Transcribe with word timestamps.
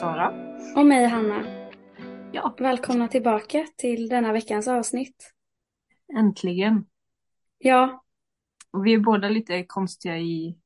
Sara. 0.00 0.28
Och 0.76 0.86
mig 0.86 1.06
Hanna. 1.06 1.44
Ja, 2.32 2.54
Välkomna 2.58 3.08
tillbaka 3.08 3.66
till 3.76 4.08
denna 4.08 4.32
veckans 4.32 4.68
avsnitt. 4.68 5.32
äntligen. 6.18 6.86
Ja, 7.58 8.04
Och 8.70 8.86
vi 8.86 8.94
är 8.94 8.98
båda 8.98 9.28
lite 9.28 9.64
konstiga 9.64 10.18
i, 10.18 10.58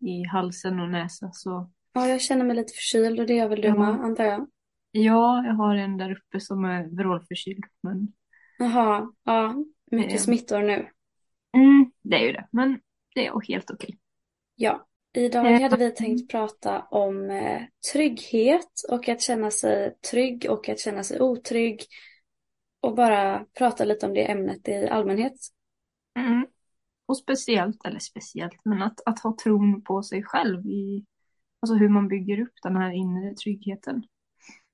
i 0.00 0.22
halsen 0.32 0.80
och 0.80 0.88
näsa 0.88 1.30
så 1.32 1.70
ja, 1.92 2.06
jag 2.08 2.20
känner 2.20 2.44
mig 2.44 2.56
lite 2.56 2.72
förkyld 2.72 3.20
och 3.20 3.26
det 3.26 3.34
gör 3.34 3.48
väl 3.48 3.60
du 3.60 3.68
Ja. 3.68 3.74
med, 3.74 3.88
antar 4.04 4.24
jag. 4.24 4.48
ja, 4.90 5.44
jag 5.46 5.54
har 5.54 5.76
en 5.76 5.96
där 5.96 6.12
uppe 6.12 6.40
som 6.40 6.64
är 6.64 6.84
vrålförkyld 6.96 7.64
men 7.82 8.12
Jaha, 8.58 9.12
ja, 9.24 9.54
mycket 9.90 10.12
Eh. 10.12 10.18
smittor 10.18 10.62
nu. 10.62 10.88
mm, 11.56 11.92
det 12.02 12.16
är 12.16 12.26
ju 12.26 12.32
det. 12.32 12.48
Men 12.52 12.80
det 13.14 13.26
är 13.26 13.40
helt 13.48 13.70
okej. 13.70 13.98
Ja, 14.54 14.86
idag 15.12 15.52
Eh. 15.52 15.62
hade 15.62 15.76
vi 15.76 15.90
tänkt 15.90 16.30
prata 16.30 16.80
om 16.80 17.30
eh, 17.30 17.62
trygghet 17.92 18.72
och 18.90 19.08
att 19.08 19.22
känna 19.22 19.50
sig 19.50 19.94
trygg 20.10 20.46
och 20.50 20.68
att 20.68 20.80
känna 20.80 21.02
sig 21.02 21.20
otrygg. 21.20 21.82
Och 22.80 22.94
bara 22.94 23.46
prata 23.58 23.84
lite 23.84 24.06
om 24.06 24.14
det 24.14 24.30
ämnet 24.30 24.68
i 24.68 24.88
allmänhet. 24.88 25.34
Mm. 26.18 26.46
Och 27.06 27.18
speciellt, 27.18 27.86
eller 27.86 27.98
speciellt, 27.98 28.64
men 28.64 28.82
att, 28.82 29.00
att 29.06 29.20
ha 29.20 29.36
tron 29.42 29.82
på 29.82 30.02
sig 30.02 30.22
själv 30.22 30.66
i 30.66 31.04
alltså 31.60 31.74
hur 31.74 31.88
man 31.88 32.08
bygger 32.08 32.40
upp 32.40 32.54
den 32.62 32.76
här 32.76 32.90
inre 32.90 33.34
tryggheten. 33.34 34.02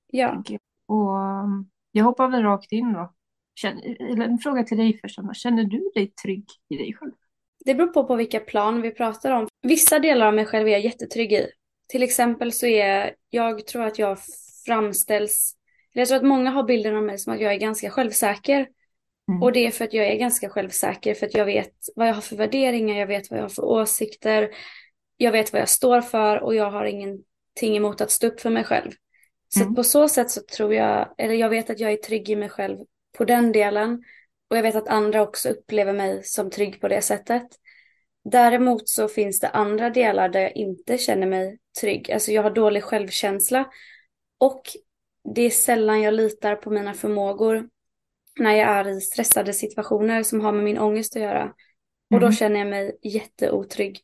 Ja. 0.06 0.42
Och 0.86 1.16
um, 1.16 1.70
jag 1.92 2.04
hoppar 2.04 2.28
väl 2.28 2.42
rakt 2.42 2.72
in 2.72 2.92
då. 2.92 3.14
Känner, 3.54 4.12
eller 4.12 4.24
en 4.24 4.38
fråga 4.38 4.62
till 4.62 4.78
dig 4.78 4.98
först, 5.02 5.18
Anna. 5.18 5.34
Känner 5.34 5.64
du 5.64 5.90
dig 5.94 6.12
trygg 6.22 6.46
i 6.68 6.76
dig 6.76 6.94
själv? 6.94 7.12
Det 7.64 7.74
beror 7.74 7.86
på 7.86 8.04
på 8.04 8.16
vilka 8.16 8.40
plan 8.40 8.82
vi 8.82 8.90
pratar 8.90 9.32
om. 9.32 9.48
Vissa 9.62 9.98
delar 9.98 10.26
av 10.26 10.34
mig 10.34 10.46
själv 10.46 10.68
är 10.68 10.72
jag 10.72 10.80
jättetrygg 10.80 11.32
i. 11.32 11.50
Till 11.88 12.02
exempel 12.02 12.52
så 12.52 12.66
är 12.66 13.14
jag 13.30 13.66
tror 13.66 13.82
att 13.84 13.98
jag 13.98 14.18
framställs, 14.66 15.54
eller 15.94 16.00
jag 16.00 16.08
tror 16.08 16.16
att 16.16 16.24
många 16.24 16.50
har 16.50 16.62
bilden 16.62 16.96
av 16.96 17.02
mig 17.02 17.18
som 17.18 17.32
att 17.32 17.40
jag 17.40 17.52
är 17.52 17.58
ganska 17.58 17.90
självsäker. 17.90 18.68
Mm. 19.28 19.42
Och 19.42 19.52
det 19.52 19.66
är 19.66 19.70
för 19.70 19.84
att 19.84 19.92
jag 19.92 20.06
är 20.06 20.16
ganska 20.16 20.48
självsäker, 20.48 21.14
för 21.14 21.26
att 21.26 21.34
jag 21.34 21.44
vet 21.44 21.72
vad 21.96 22.08
jag 22.08 22.14
har 22.14 22.22
för 22.22 22.36
värderingar, 22.36 22.98
jag 22.98 23.06
vet 23.06 23.30
vad 23.30 23.38
jag 23.38 23.44
har 23.44 23.48
för 23.48 23.64
åsikter, 23.64 24.50
jag 25.16 25.32
vet 25.32 25.52
vad 25.52 25.62
jag 25.62 25.68
står 25.68 26.00
för 26.00 26.42
och 26.42 26.54
jag 26.54 26.70
har 26.70 26.84
ingenting 26.84 27.76
emot 27.76 28.00
att 28.00 28.10
stå 28.10 28.26
upp 28.26 28.40
för 28.40 28.50
mig 28.50 28.64
själv. 28.64 28.90
Så 29.48 29.60
Mm. 29.62 29.74
på 29.74 29.84
så 29.84 30.08
sätt 30.08 30.30
så 30.30 30.40
tror 30.56 30.74
jag, 30.74 31.14
eller 31.18 31.34
jag 31.34 31.48
vet 31.48 31.70
att 31.70 31.80
jag 31.80 31.92
är 31.92 31.96
trygg 31.96 32.30
i 32.30 32.36
mig 32.36 32.48
själv 32.48 32.78
på 33.18 33.24
den 33.24 33.52
delen. 33.52 34.02
Och 34.50 34.56
jag 34.56 34.62
vet 34.62 34.76
att 34.76 34.88
andra 34.88 35.22
också 35.22 35.48
upplever 35.48 35.92
mig 35.92 36.24
som 36.24 36.50
trygg 36.50 36.80
på 36.80 36.88
det 36.88 37.02
sättet. 37.02 37.46
Däremot 38.24 38.88
så 38.88 39.08
finns 39.08 39.40
det 39.40 39.48
andra 39.48 39.90
delar 39.90 40.28
där 40.28 40.40
jag 40.40 40.56
inte 40.56 40.98
känner 40.98 41.26
mig 41.26 41.58
trygg. 41.80 42.10
Alltså 42.12 42.32
jag 42.32 42.42
har 42.42 42.50
dålig 42.50 42.82
självkänsla. 42.82 43.66
Och 44.38 44.62
det 45.34 45.42
är 45.42 45.50
sällan 45.50 46.02
jag 46.02 46.14
litar 46.14 46.54
på 46.56 46.70
mina 46.70 46.94
förmågor 46.94 47.68
när 48.40 48.52
jag 48.52 48.68
är 48.68 48.88
i 48.88 49.00
stressade 49.00 49.52
situationer 49.52 50.22
som 50.22 50.40
har 50.40 50.52
med 50.52 50.64
min 50.64 50.78
ångest 50.78 51.16
att 51.16 51.22
göra. 51.22 51.44
Och 52.14 52.20
då 52.20 52.26
Mm. 52.26 52.32
känner 52.32 52.58
jag 52.58 52.68
mig 52.68 52.98
jätteotrygg. 53.02 54.00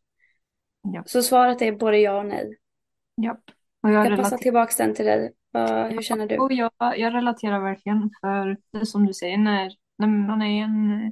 Ja. 0.83 1.03
Så 1.07 1.23
svaret 1.23 1.63
är 1.63 1.73
både 1.73 1.99
ja 1.99 2.19
och 2.19 2.27
nej. 2.27 2.57
Japp. 3.23 3.41
Och 3.83 3.91
jag, 3.91 3.95
Jag 3.95 4.05
passar 4.05 4.17
relaterar, 4.17 4.39
tillbaka 4.39 4.73
den 4.79 4.95
till 4.95 5.05
dig. 5.05 5.33
Hur 5.91 6.03
känner 6.03 6.27
du? 6.27 6.39
och 6.39 6.53
jag, 6.53 6.71
jag 6.79 7.15
relaterar 7.15 7.61
verkligen 7.61 8.11
för 8.21 8.57
det 8.73 8.87
som 8.87 9.07
du 9.07 9.15
säger, 9.15 9.39
när, 9.39 9.71
när 9.97 10.07
man 10.07 10.43
är 10.43 10.51
i 10.51 10.59
en 10.59 10.91
eh, 10.91 11.11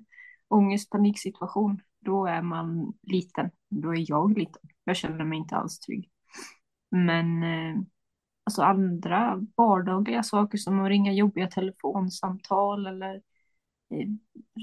ångest 0.48 0.90
paniksituation, 0.90 1.80
då 2.00 2.26
är 2.26 2.42
man 2.42 2.92
liten. 3.02 3.50
Då 3.68 3.90
är 3.94 4.10
jag 4.10 4.38
liten. 4.38 4.62
Jag 4.84 4.96
känner 4.96 5.24
mig 5.24 5.38
inte 5.38 5.56
alls 5.56 5.78
trygg. 5.78 6.10
Men 6.90 7.42
eh, 7.42 7.82
alltså 8.44 8.62
andra 8.62 9.46
vardagliga 9.56 10.22
saker 10.22 10.58
som 10.58 10.80
att 10.80 10.88
ringa 10.88 11.12
jobbiga 11.12 11.46
telefonsamtal 11.46 12.86
eller 12.86 13.14
eh, 13.90 14.08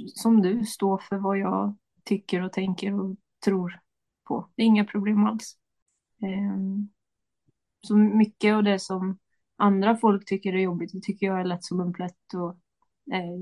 som 0.08 0.42
du, 0.42 0.66
stå 0.66 0.98
för 0.98 1.18
vad 1.18 1.38
jag 1.38 1.78
tycker 2.04 2.42
och 2.42 2.54
tänker 2.54 2.94
och 2.94 3.18
tror 3.46 3.80
på. 4.28 4.50
Det 4.56 4.62
är 4.62 4.66
inga 4.66 4.86
problem 4.86 5.26
alls. 5.26 5.58
Ehm, 6.22 6.90
så 7.88 7.96
mycket 7.98 8.54
av 8.54 8.64
det 8.64 8.80
som 8.80 9.18
andra 9.58 9.98
folk 9.98 10.26
tycker 10.26 10.54
är 10.54 10.60
jobbigt, 10.60 10.92
det 10.94 11.02
tycker 11.02 11.26
jag 11.26 11.40
är 11.40 11.46
lätt 11.46 11.64
som 11.64 11.80
en 11.80 11.94
plätt 11.94 12.34
och 12.34 12.50
eh, 13.16 13.40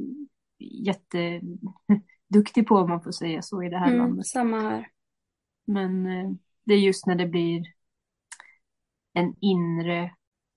jätteduktig 0.59 1.87
på 2.67 2.75
om 2.75 2.89
man 2.89 3.01
får 3.01 3.11
säga 3.11 3.41
så 3.41 3.63
i 3.63 3.69
det 3.69 3.77
här 3.77 3.87
Mm, 3.87 3.97
landet. 3.97 4.27
samma 4.27 4.61
här. 4.61 4.87
Men 5.65 6.05
eh, 6.07 6.29
det 6.65 6.73
är 6.73 6.79
just 6.79 7.05
när 7.05 7.15
det 7.15 7.27
blir 7.27 7.63
en 9.13 9.35
inre 9.41 10.11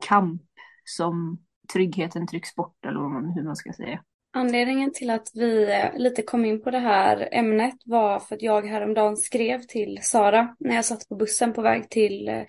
kamp 0.07 0.43
som 0.85 1.39
tryggheten 1.73 2.27
trycks 2.27 2.55
bort 2.55 2.85
eller 2.87 3.01
man, 3.01 3.33
hur 3.33 3.43
man 3.43 3.57
ska 3.57 3.73
säga. 3.73 4.05
Anledningen 4.33 4.93
till 4.93 5.11
att 5.11 5.31
vi 5.35 5.73
eh, 5.73 5.99
lite 5.99 6.23
kom 6.23 6.45
in 6.45 6.63
på 6.63 6.71
det 6.71 6.79
här 6.79 7.29
ämnet 7.33 7.75
var 7.85 8.21
för 8.21 8.37
att 8.37 8.43
jag 8.43 8.67
häromdagen 8.67 9.17
skrev 9.17 9.63
till 9.63 9.99
Sara 10.03 10.57
när 10.59 10.75
jag 10.75 10.85
satt 10.85 11.09
på 11.09 11.17
bussen 11.17 11.53
på 11.53 11.63
väg 11.63 11.91
till 11.91 12.29
eh, 12.29 12.43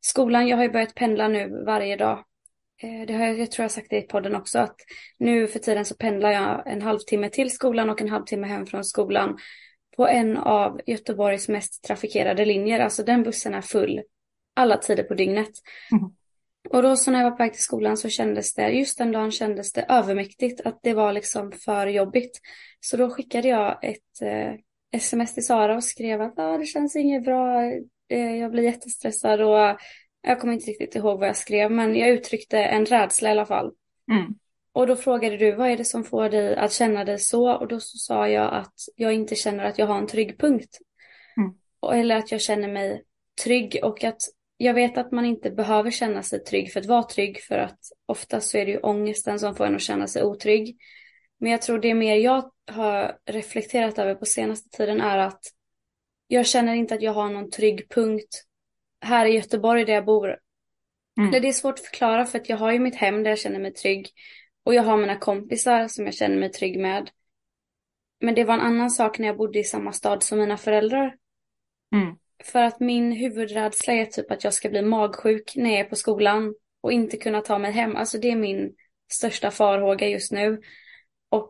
skolan. 0.00 0.48
Jag 0.48 0.56
har 0.56 0.64
ju 0.64 0.70
börjat 0.70 0.94
pendla 0.94 1.28
nu 1.28 1.64
varje 1.66 1.96
dag. 1.96 2.24
Eh, 2.82 3.06
Det 3.06 3.12
har 3.12 3.26
jag, 3.26 3.38
jag 3.38 3.50
tror 3.50 3.62
jag 3.62 3.68
har 3.68 3.74
sagt 3.74 3.90
det 3.90 3.98
i 3.98 4.02
podden 4.02 4.34
också 4.34 4.58
att 4.58 4.76
nu 5.18 5.46
för 5.46 5.58
tiden 5.58 5.84
så 5.84 5.94
pendlar 5.94 6.30
jag 6.30 6.62
en 6.66 6.82
halvtimme 6.82 7.30
till 7.30 7.50
skolan 7.50 7.90
och 7.90 8.00
en 8.00 8.08
halvtimme 8.08 8.46
hem 8.46 8.66
från 8.66 8.84
skolan 8.84 9.38
på 9.96 10.08
en 10.08 10.36
av 10.36 10.80
Göteborgs 10.86 11.48
mest 11.48 11.84
trafikerade 11.84 12.44
linjer. 12.44 12.80
Alltså 12.80 13.02
den 13.02 13.22
bussen 13.22 13.54
är 13.54 13.60
full 13.60 14.02
alla 14.54 14.76
tider 14.76 15.02
på 15.02 15.14
dygnet. 15.14 15.52
Mhm. 15.92 16.14
Och 16.70 16.82
då 16.82 16.96
så 16.96 17.10
när 17.10 17.18
jag 17.18 17.30
var 17.30 17.36
på 17.36 17.42
väg 17.42 17.52
till 17.52 17.62
skolan 17.62 17.96
så 17.96 18.08
kändes 18.08 18.54
det, 18.54 18.70
just 18.70 18.98
den 18.98 19.12
dagen 19.12 19.32
kändes 19.32 19.72
det 19.72 19.86
övermäktigt 19.88 20.60
att 20.60 20.78
det 20.82 20.94
var 20.94 21.12
liksom 21.12 21.52
för 21.52 21.86
jobbigt. 21.86 22.40
Så 22.80 22.96
då 22.96 23.10
skickade 23.10 23.48
jag 23.48 23.84
ett 23.84 24.22
eh, 24.22 24.54
sms 24.92 25.34
till 25.34 25.46
Sara 25.46 25.76
och 25.76 25.84
skrev 25.84 26.22
att 26.22 26.38
ah, 26.38 26.58
det 26.58 26.66
känns 26.66 26.96
inget 26.96 27.24
bra, 27.24 27.62
eh, 28.08 28.36
jag 28.36 28.50
blir 28.50 28.62
jättestressad 28.62 29.40
och 29.40 29.78
jag 30.22 30.40
kommer 30.40 30.54
inte 30.54 30.70
riktigt 30.70 30.94
ihåg 30.94 31.18
vad 31.18 31.28
jag 31.28 31.36
skrev 31.36 31.70
men 31.70 31.96
jag 31.96 32.08
uttryckte 32.08 32.58
en 32.58 32.86
rädsla 32.86 33.28
i 33.28 33.32
alla 33.32 33.46
fall. 33.46 33.72
Mm. 34.10 34.34
Och 34.72 34.86
då 34.86 34.96
frågade 34.96 35.36
du 35.36 35.52
vad 35.52 35.70
är 35.70 35.76
det 35.76 35.84
som 35.84 36.04
får 36.04 36.28
dig 36.28 36.56
att 36.56 36.72
känna 36.72 37.04
dig 37.04 37.18
så 37.18 37.52
och 37.52 37.68
då 37.68 37.80
så 37.80 37.98
sa 37.98 38.28
jag 38.28 38.54
att 38.54 38.74
jag 38.96 39.12
inte 39.12 39.34
känner 39.34 39.64
att 39.64 39.78
jag 39.78 39.86
har 39.86 39.98
en 39.98 40.06
trygg 40.06 40.38
punkt. 40.38 40.78
Mm. 41.36 42.00
Eller 42.00 42.16
att 42.16 42.32
jag 42.32 42.40
känner 42.40 42.68
mig 42.68 43.04
trygg 43.44 43.80
och 43.82 44.04
att 44.04 44.22
jag 44.56 44.74
vet 44.74 44.98
att 44.98 45.12
man 45.12 45.24
inte 45.24 45.50
behöver 45.50 45.90
känna 45.90 46.22
sig 46.22 46.44
trygg 46.44 46.72
för 46.72 46.80
att 46.80 46.86
vara 46.86 47.02
trygg 47.02 47.40
för 47.42 47.58
att 47.58 47.78
oftast 48.06 48.50
så 48.50 48.58
är 48.58 48.66
det 48.66 48.72
ju 48.72 48.78
ångesten 48.78 49.38
som 49.38 49.54
får 49.54 49.66
en 49.66 49.74
att 49.74 49.82
känna 49.82 50.06
sig 50.06 50.22
otrygg. 50.22 50.76
Men 51.40 51.52
jag 51.52 51.62
tror 51.62 51.78
det 51.78 51.94
mer 51.94 52.16
jag 52.16 52.50
har 52.70 53.16
reflekterat 53.26 53.98
över 53.98 54.14
på 54.14 54.26
senaste 54.26 54.76
tiden 54.76 55.00
är 55.00 55.18
att 55.18 55.40
jag 56.26 56.46
känner 56.46 56.74
inte 56.74 56.94
att 56.94 57.02
jag 57.02 57.12
har 57.12 57.28
någon 57.28 57.50
trygg 57.50 57.88
punkt 57.88 58.44
här 59.00 59.26
i 59.26 59.34
Göteborg 59.34 59.84
där 59.84 59.92
jag 59.92 60.04
bor. 60.04 60.36
Mm. 61.18 61.30
Det 61.30 61.48
är 61.48 61.52
svårt 61.52 61.78
att 61.78 61.86
förklara 61.86 62.26
för 62.26 62.38
att 62.38 62.48
jag 62.48 62.56
har 62.56 62.72
ju 62.72 62.78
mitt 62.78 62.96
hem 62.96 63.22
där 63.22 63.30
jag 63.30 63.38
känner 63.38 63.58
mig 63.58 63.72
trygg. 63.72 64.08
Och 64.64 64.74
jag 64.74 64.82
har 64.82 64.96
mina 64.96 65.16
kompisar 65.16 65.88
som 65.88 66.04
jag 66.04 66.14
känner 66.14 66.36
mig 66.36 66.52
trygg 66.52 66.80
med. 66.80 67.10
Men 68.20 68.34
det 68.34 68.44
var 68.44 68.54
en 68.54 68.60
annan 68.60 68.90
sak 68.90 69.18
när 69.18 69.26
jag 69.26 69.36
bodde 69.36 69.58
i 69.58 69.64
samma 69.64 69.92
stad 69.92 70.22
som 70.22 70.38
mina 70.38 70.56
föräldrar. 70.56 71.16
Mm. 71.94 72.16
För 72.44 72.62
att 72.62 72.80
min 72.80 73.12
huvudrädsla 73.12 73.92
är 73.92 74.06
typ 74.06 74.30
att 74.30 74.44
jag 74.44 74.54
ska 74.54 74.68
bli 74.68 74.82
magsjuk 74.82 75.52
när 75.56 75.70
jag 75.70 75.80
är 75.80 75.84
på 75.84 75.96
skolan 75.96 76.54
och 76.80 76.92
inte 76.92 77.16
kunna 77.16 77.40
ta 77.40 77.58
mig 77.58 77.72
hem. 77.72 77.96
Alltså 77.96 78.18
det 78.18 78.30
är 78.30 78.36
min 78.36 78.74
största 79.12 79.50
farhåga 79.50 80.08
just 80.08 80.32
nu. 80.32 80.60
Och 81.28 81.48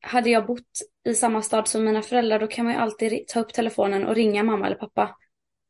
hade 0.00 0.30
jag 0.30 0.46
bott 0.46 0.80
i 1.04 1.14
samma 1.14 1.42
stad 1.42 1.68
som 1.68 1.84
mina 1.84 2.02
föräldrar 2.02 2.38
då 2.38 2.46
kan 2.46 2.64
man 2.64 2.74
ju 2.74 2.80
alltid 2.80 3.28
ta 3.28 3.40
upp 3.40 3.52
telefonen 3.52 4.06
och 4.06 4.14
ringa 4.14 4.42
mamma 4.42 4.66
eller 4.66 4.76
pappa. 4.76 5.16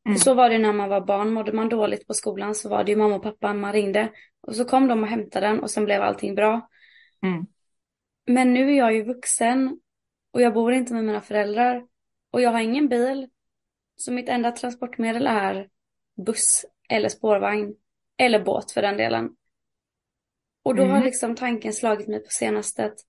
Mm. 0.05 0.17
Så 0.17 0.33
var 0.33 0.49
det 0.49 0.57
när 0.57 0.73
man 0.73 0.89
var 0.89 1.01
barn. 1.01 1.33
Mådde 1.33 1.51
man 1.51 1.69
dåligt 1.69 2.07
på 2.07 2.13
skolan 2.13 2.55
så 2.55 2.69
var 2.69 2.83
det 2.83 2.91
ju 2.91 2.97
mamma 2.97 3.15
och 3.15 3.23
pappa 3.23 3.53
man 3.53 3.73
ringde. 3.73 4.11
Och 4.41 4.55
så 4.55 4.65
kom 4.65 4.87
de 4.87 5.03
och 5.03 5.09
hämtade 5.09 5.47
den 5.47 5.59
och 5.59 5.71
sen 5.71 5.85
blev 5.85 6.01
allting 6.01 6.35
bra. 6.35 6.69
Mm. 7.23 7.45
Men 8.27 8.53
nu 8.53 8.71
är 8.71 8.77
jag 8.77 8.93
ju 8.93 9.03
vuxen 9.03 9.79
och 10.31 10.41
jag 10.41 10.53
bor 10.53 10.73
inte 10.73 10.93
med 10.93 11.05
mina 11.05 11.21
föräldrar 11.21 11.87
och 12.31 12.41
jag 12.41 12.49
har 12.49 12.59
ingen 12.59 12.87
bil. 12.87 13.29
Så 13.95 14.11
mitt 14.11 14.29
enda 14.29 14.51
transportmedel 14.51 15.27
är 15.27 15.69
buss 16.25 16.65
eller 16.89 17.09
spårvagn 17.09 17.73
eller 18.17 18.43
båt 18.43 18.71
för 18.71 18.81
den 18.81 18.97
delen. 18.97 19.29
Och 20.63 20.75
då 20.75 20.83
har 20.83 20.89
Mm. 20.89 21.03
liksom 21.03 21.35
tanken 21.35 21.73
slagit 21.73 22.07
mig 22.07 22.19
på 22.19 22.29
senaste 22.29 22.85
att 22.85 22.99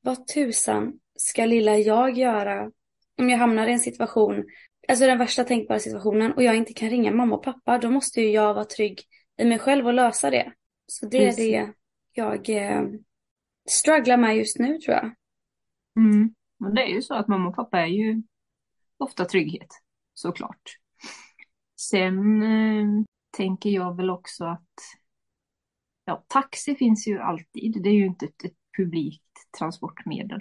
vad 0.00 0.26
tusan 0.26 0.92
ska 1.16 1.44
lilla 1.44 1.76
jag 1.76 2.18
göra 2.18 2.70
om 3.18 3.30
jag 3.30 3.38
hamnar 3.38 3.66
i 3.66 3.72
en 3.72 3.80
situation, 3.80 4.44
alltså 4.88 5.06
den 5.06 5.18
värsta 5.18 5.44
tänkbara 5.44 5.78
situationen 5.78 6.32
och 6.32 6.42
jag 6.42 6.56
inte 6.56 6.72
kan 6.72 6.90
ringa 6.90 7.10
mamma 7.10 7.36
och 7.36 7.42
pappa, 7.42 7.78
då 7.78 7.90
måste 7.90 8.20
ju 8.20 8.30
jag 8.30 8.54
vara 8.54 8.64
trygg 8.64 9.00
i 9.36 9.44
mig 9.44 9.58
själv 9.58 9.86
och 9.86 9.94
lösa 9.94 10.30
det. 10.30 10.52
Så 10.86 11.06
det 11.06 11.26
är 11.26 11.36
det 11.36 11.72
jag 12.12 12.50
eh, 12.50 12.82
strugglar 13.68 14.16
med 14.16 14.36
just 14.36 14.58
nu 14.58 14.78
tror 14.78 14.96
jag. 14.96 15.14
Mm. 15.96 16.34
Och 16.64 16.74
det 16.74 16.82
är 16.82 16.88
ju 16.88 17.02
så 17.02 17.14
att 17.14 17.28
mamma 17.28 17.48
och 17.48 17.56
pappa 17.56 17.80
är 17.80 17.86
ju 17.86 18.22
ofta 18.98 19.24
trygghet, 19.24 19.68
såklart. 20.14 20.78
Sen 21.80 22.42
eh, 22.42 23.04
tänker 23.36 23.70
jag 23.70 23.96
väl 23.96 24.10
också 24.10 24.44
att 24.44 24.74
ja, 26.04 26.24
taxi 26.26 26.74
finns 26.74 27.08
ju 27.08 27.18
alltid. 27.18 27.82
Det 27.82 27.88
är 27.88 27.94
ju 27.94 28.06
inte 28.06 28.26
ett, 28.26 28.44
ett 28.44 28.56
publikt 28.76 29.22
transportmedel 29.58 30.40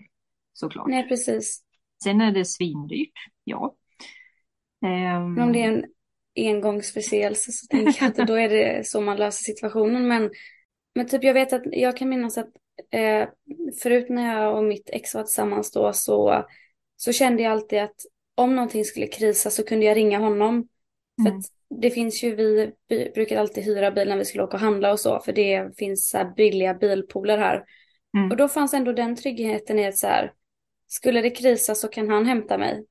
såklart. 0.53 0.87
Nej, 0.87 1.07
precis. 1.07 1.63
Sen 2.03 2.21
är 2.21 2.31
det 2.31 2.45
svindyrt, 2.45 3.13
ja. 3.43 3.75
Ehm, 4.85 5.33
Men 5.33 5.43
om 5.43 5.53
det 5.53 5.63
är 5.63 5.67
en 5.67 5.85
engångsförseelse 6.35 7.51
så 7.51 7.67
tänker 7.69 8.03
jag 8.03 8.21
att 8.21 8.27
då 8.27 8.33
är 8.33 8.49
det 8.49 8.87
så 8.87 9.01
man 9.01 9.17
löser 9.17 9.43
situationen. 9.43 10.07
Men, 10.07 10.31
men 10.95 11.07
typ 11.07 11.23
jag 11.23 11.33
vet 11.33 11.53
att 11.53 11.63
jag 11.65 11.97
kan 11.97 12.09
minnas 12.09 12.37
att 12.37 12.49
eh, 12.91 13.27
förut 13.83 14.09
när 14.09 14.41
jag 14.41 14.57
och 14.57 14.63
mitt 14.63 14.89
ex 14.89 15.13
var 15.15 15.23
tillsammans 15.23 15.71
då 15.71 15.93
så, 15.93 16.45
så 16.95 17.11
kände 17.13 17.43
jag 17.43 17.51
alltid 17.51 17.79
att 17.79 17.95
om 18.35 18.55
någonting 18.55 18.85
skulle 18.85 19.07
krisa 19.07 19.49
så 19.49 19.63
kunde 19.63 19.85
jag 19.85 19.97
ringa 19.97 20.19
honom. 20.19 20.67
För 21.23 21.29
Mm. 21.29 21.39
att 21.39 21.45
det 21.81 21.89
finns 21.89 22.23
ju, 22.23 22.35
vi, 22.35 22.71
vi 22.87 23.11
brukar 23.15 23.37
alltid 23.39 23.63
hyra 23.63 23.91
bil 23.91 24.07
när 24.09 24.17
vi 24.17 24.25
skulle 24.25 24.43
åka 24.43 24.57
och 24.57 24.61
handla 24.61 24.91
och 24.91 24.99
så, 24.99 25.19
för 25.19 25.33
det 25.33 25.77
finns 25.77 26.09
så 26.09 26.17
här 26.17 26.33
billiga 26.35 26.73
bilpooler 26.73 27.37
här. 27.37 27.63
Mm. 28.17 28.31
Och 28.31 28.37
då 28.37 28.47
fanns 28.47 28.73
ändå 28.73 28.93
den 28.93 29.15
tryggheten 29.15 29.79
i 29.79 29.87
att 29.87 29.97
så 29.97 30.07
här, 30.07 30.33
skulle 30.87 31.21
det 31.21 31.29
krisa 31.29 31.75
så 31.75 31.87
kan 31.87 32.09
han 32.09 32.25
hämta 32.25 32.57
mig. 32.57 32.85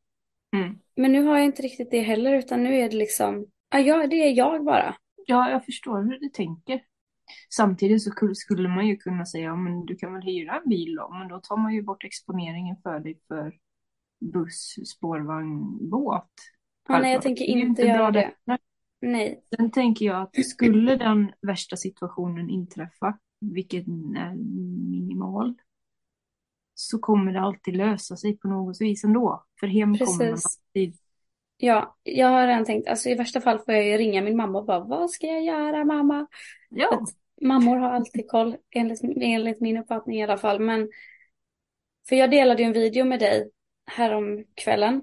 Mm. 0.56 0.78
Men 0.96 1.12
nu 1.12 1.22
har 1.22 1.36
jag 1.36 1.44
inte 1.44 1.62
riktigt 1.62 1.90
det 1.90 2.00
heller, 2.00 2.34
utan 2.34 2.62
nu 2.62 2.74
är 2.76 2.90
det 2.90 2.96
liksom, 2.96 3.46
ja, 3.70 3.78
ja 3.78 4.06
det 4.06 4.16
är 4.16 4.32
jag 4.36 4.64
bara. 4.64 4.96
Ja, 5.26 5.50
jag 5.50 5.64
förstår 5.64 6.02
hur 6.02 6.18
du 6.20 6.28
tänker. 6.28 6.80
Samtidigt 7.50 8.02
så 8.02 8.10
skulle- 8.34 8.68
man 8.68 8.86
ju 8.86 8.96
kunna 8.96 9.26
säga, 9.26 9.44
ja, 9.44 9.56
men 9.56 9.86
du 9.86 9.96
kan 9.96 10.12
väl 10.12 10.22
hyra 10.22 10.60
en 10.64 10.68
bil 10.70 10.94
då, 10.94 11.08
men 11.18 11.28
då 11.28 11.40
tar 11.40 11.56
man 11.56 11.74
ju 11.74 11.82
bort 11.82 12.04
exponeringen 12.04 12.76
för 12.82 13.00
dig 13.00 13.20
för 13.28 13.52
buss, 14.32 14.74
spårvagn, 14.86 15.88
båt. 15.90 16.24
Ja, 16.88 16.98
nej, 16.98 17.12
jag 17.12 17.22
Självklart. 17.22 17.22
tänker 17.22 17.44
inte 17.44 17.82
bra 17.82 17.90
göra 17.92 18.10
det. 18.10 18.32
Nej. 18.44 18.58
Nej, 19.00 19.42
Sen 19.56 19.70
tänker 19.70 20.04
jag 20.06 20.22
att 20.22 20.46
skulle 20.46 20.96
den 20.96 21.32
värsta 21.42 21.76
situationen 21.76 22.50
inträffa, 22.50 23.18
vilket 23.40 23.86
är 23.86 24.34
minimal, 24.90 25.54
så 26.78 26.98
kommer 26.98 27.32
det 27.32 27.40
alltid 27.40 27.76
lösa 27.76 28.16
sig 28.16 28.38
på 28.38 28.48
något 28.48 28.80
vis 28.80 29.04
ändå. 29.04 29.44
För 29.60 29.66
hem 29.66 29.98
kommer 29.98 30.18
man 30.18 30.18
Precis. 30.18 30.44
alltid. 30.46 30.94
ja, 31.56 31.96
jag 32.02 32.28
har 32.28 32.46
redan 32.46 32.64
tänkt, 32.64 32.88
alltså 32.88 33.08
i 33.08 33.14
värsta 33.14 33.40
fall 33.40 33.58
får 33.58 33.74
jag 33.74 33.84
ju 33.84 33.96
ringa 33.96 34.22
min 34.22 34.36
mamma 34.36 34.58
och 34.58 34.64
bara, 34.64 34.80
vad 34.80 35.10
ska 35.10 35.26
jag 35.26 35.44
göra 35.44 35.84
mamma? 35.84 36.26
Ja, 36.70 37.04
mammor 37.42 37.76
har 37.76 37.90
alltid 37.90 38.28
koll, 38.28 38.56
enligt, 38.70 39.00
enligt 39.20 39.60
min 39.60 39.76
uppfattning 39.76 40.20
i 40.20 40.22
alla 40.22 40.38
fall. 40.38 40.60
Men, 40.60 40.88
för 42.08 42.16
jag 42.16 42.30
delade 42.30 42.62
ju 42.62 42.66
en 42.66 42.72
video 42.72 43.04
med 43.04 43.20
dig 43.20 43.50
härom 43.86 44.44
kvällen 44.54 45.02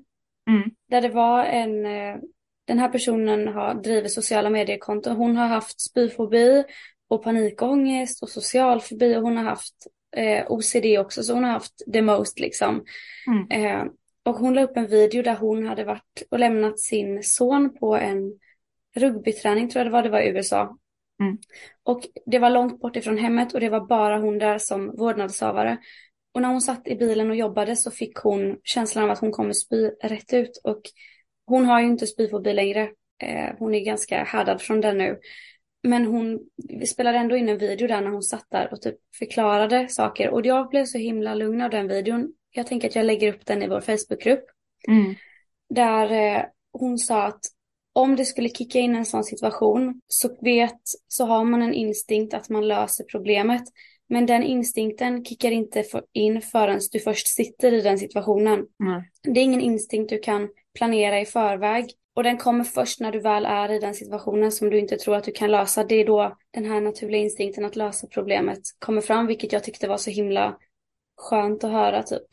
mm, 0.50 0.72
Där 0.90 1.02
det 1.02 1.10
var 1.10 1.44
en, 1.44 1.86
eh, 1.86 2.16
den 2.66 2.80
här 2.80 2.90
personen 2.90 3.48
har, 3.48 3.74
driver 3.74 4.08
sociala 4.08 4.50
mediekonton. 4.50 5.16
Hon 5.16 5.38
har 5.38 5.48
haft 5.48 5.81
spyfobi 5.81 6.64
och 7.08 7.24
panikångest 7.24 8.24
och 8.24 8.30
social 8.30 8.81
fobi 8.81 9.18
och 9.18 9.22
hon 9.22 9.38
har 9.38 9.44
haft 9.44 9.88
eh, 10.15 10.51
OCD 10.51 10.98
också. 11.00 11.24
Så 11.24 11.33
hon 11.33 11.44
har 11.44 11.51
haft 11.51 11.94
the 11.94 12.01
most 12.01 12.39
liksom. 12.39 12.83
mm, 13.27 13.65
Eh, 13.65 13.86
och 14.25 14.36
hon 14.36 14.54
la 14.54 14.63
upp 14.63 14.77
en 14.77 14.88
video 14.88 15.24
där 15.24 15.36
hon 15.36 15.68
hade 15.68 15.83
varit 15.83 16.24
och 16.31 16.39
lämnat 16.39 16.80
sin 16.80 17.24
son 17.24 17.77
på 17.80 17.95
en 17.95 18.39
rugbyträning 18.95 19.69
tror 19.69 19.80
jag 19.80 19.88
det 19.88 19.92
var, 19.92 20.04
det 20.04 20.10
var 20.10 20.21
i 20.21 20.30
USA. 20.30 20.77
Mm. 21.21 21.38
Och 21.83 22.01
det 22.25 22.39
var 22.39 22.50
långt 22.50 22.81
bort 22.81 22.95
ifrån 22.95 23.18
hemmet 23.18 23.54
och 23.54 23.60
det 23.60 23.69
var 23.69 23.88
bara 23.88 24.18
hon 24.18 24.38
där 24.38 24.57
som 24.57 24.95
vårdnadshavare. 24.95 25.77
Och 26.33 26.42
när 26.42 26.50
hon 26.50 26.62
satt 26.62 26.88
i 26.88 26.95
bilen 26.95 27.30
och 27.30 27.36
jobbade 27.36 27.75
så 27.75 27.92
fick 27.92 28.15
hon 28.15 28.57
känslan 28.63 29.04
av 29.04 29.12
att 29.12 29.19
hon 29.19 29.31
kommer 29.31 29.54
spy 29.54 29.89
rätt 30.04 30.33
ut. 30.33 30.62
Och 30.63 30.81
hon 31.45 31.65
har 31.65 31.81
ju 31.81 31.86
inte 31.86 32.07
spyfobi 32.07 32.54
längre. 32.54 32.81
Eh, 33.24 33.56
hon 33.60 33.75
är 33.75 33.80
ganska 33.80 34.24
härdad 34.24 34.62
från 34.62 34.81
den 34.81 34.98
nu. 34.98 35.19
Men 35.83 36.06
hon 36.06 36.39
spelade 36.88 37.18
ändå 37.18 37.35
in 37.38 37.50
en 37.50 37.57
video 37.57 37.88
där 37.88 38.01
när 38.01 38.09
hon 38.09 38.24
satt 38.24 38.45
där 38.51 38.74
och 38.74 38.81
typ 38.81 38.95
förklarade 39.19 39.88
saker. 39.88 40.30
Och 40.30 40.45
jag 40.45 40.69
blev 40.69 40.85
så 40.85 40.97
himla 40.97 41.35
lugn 41.35 41.62
av 41.62 41.69
den 41.69 41.88
videon. 41.88 42.33
Jag 42.51 42.68
tänker 42.68 42.88
att 42.88 42.95
jag 42.95 43.06
lägger 43.06 43.33
upp 43.33 43.45
den 43.45 43.62
i 43.63 43.68
vår 43.68 43.81
Facebookgrupp. 43.81 44.44
mm, 44.88 45.15
Där 45.69 46.12
eh, 46.12 46.44
hon 46.74 46.97
sa 46.97 47.24
att 47.24 47.39
om 47.94 48.15
det 48.15 48.25
skulle 48.25 48.50
kicka 48.50 48.80
in 48.80 48.95
en 48.95 49.06
sån 49.06 49.24
situation 49.24 50.01
så 50.07 50.38
vet, 50.41 50.80
så 51.07 51.25
har 51.25 51.44
man 51.44 51.62
en 51.62 51.74
instinkt 51.74 52.33
att 52.33 52.50
man 52.50 52.68
löser 52.68 53.03
problemet. 53.03 53.63
Men 54.09 54.25
den 54.25 54.44
instinkten 54.44 55.25
kickar 55.25 55.51
inte 55.51 55.83
för- 55.83 56.06
in 56.13 56.41
förrän 56.41 56.79
du 56.91 57.00
först 57.00 57.27
sitter 57.27 57.74
i 57.74 57.81
den 57.81 58.00
situationen. 58.00 58.65
nej. 58.79 59.09
Det 59.24 59.39
är 59.39 59.44
ingen 59.44 59.62
instinkt 59.62 60.09
du 60.09 60.19
kan 60.19 60.50
planera 60.77 61.19
i 61.21 61.25
förväg. 61.25 61.86
Och 62.15 62.24
den 62.24 62.38
kommer 62.38 62.63
först 62.63 63.00
när 63.00 63.12
du 63.12 63.19
väl 63.19 63.45
är 63.45 63.71
i 63.71 63.80
den 63.80 63.94
situationen 63.94 64.51
som 64.51 64.69
du 64.69 64.80
inte 64.80 64.98
tror 64.98 65.15
att 65.15 65.24
du 65.24 65.31
kan 65.31 65.51
lösa. 65.51 65.83
Det 65.83 65.95
är 65.95 66.06
då 66.06 66.38
den 66.51 66.65
här 66.65 66.81
naturliga 66.81 67.21
instinkten 67.21 67.65
att 67.65 67.75
lösa 67.75 68.07
problemet 68.07 68.60
kommer 68.80 69.01
fram, 69.01 69.27
vilket 69.27 69.54
jag 69.54 69.63
tyckte 69.63 69.88
var 69.88 69.98
så 69.98 70.10
himla 70.10 70.57
skönt 71.18 71.63
att 71.63 71.71
höra 71.71 72.04
typ. 72.04 72.27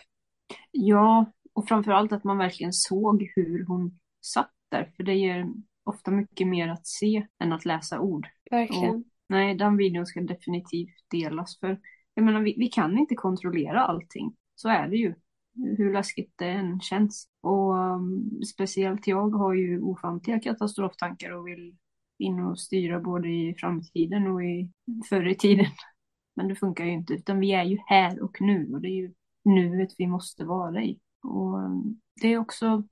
Ja, 0.71 1.32
och 1.53 1.69
framförallt 1.69 2.12
att 2.12 2.25
man 2.25 2.38
verkligen 2.38 2.73
såg 2.73 3.31
hur 3.37 3.67
hon 3.67 3.99
satt 4.21 4.53
där. 4.71 4.93
För 4.97 5.03
det 5.03 5.15
ger 5.15 5.47
ofta 5.85 6.11
mycket 6.11 6.47
mer 6.47 6.69
att 6.69 6.87
se 6.87 7.27
än 7.43 7.53
att 7.53 7.65
läsa 7.65 8.00
ord. 8.00 8.29
Verkligen. 8.50 9.05
Nej, 9.29 9.55
den 9.55 9.77
videon 9.77 10.06
ska 10.06 10.21
definitivt 10.21 10.94
delas. 11.11 11.59
För 11.59 11.81
jag 12.15 12.25
menar, 12.25 12.41
vi, 12.41 12.55
vi 12.59 12.69
kan 12.69 12.99
inte 12.99 13.15
kontrollera 13.15 13.85
allting. 13.85 14.35
Så 14.55 14.69
är 14.69 14.88
det 14.88 14.97
ju. 14.97 15.15
Hur 15.55 15.93
läskigt 15.93 16.32
det 16.37 16.49
än 16.49 16.81
känns. 16.81 17.29
Och 17.41 17.75
um, 17.75 18.41
speciellt 18.52 19.06
jag 19.06 19.31
har 19.31 19.55
ju 19.55 19.81
ofantliga 19.81 20.41
katastroftankar 20.41 21.31
och 21.31 21.49
vill 21.49 21.76
in 22.19 22.41
och 22.41 22.61
styra 22.61 23.00
både 23.00 23.29
i 23.29 23.55
framtiden 23.58 24.26
och 24.26 24.44
i 24.44 24.70
förr 25.08 25.29
i 25.29 25.35
tiden. 25.35 25.67
Men 26.37 26.49
det 26.49 26.55
funkar 26.55 26.85
ju 26.85 26.93
inte, 26.93 27.14
utan 27.14 27.41
vi 27.41 27.52
är 27.52 27.64
ju 27.64 27.79
här 27.87 28.23
och 28.23 28.41
nu 28.41 28.70
och 28.73 28.81
det 28.81 28.88
är 28.88 28.97
ju 28.97 29.14
nuet 29.44 29.94
vi 29.99 30.06
måste 30.06 30.44
vara 30.44 30.82
i. 30.82 31.00
Och 31.23 31.58
um, 31.58 32.01
det 32.20 32.29
är 32.29 32.39
också 32.39 32.84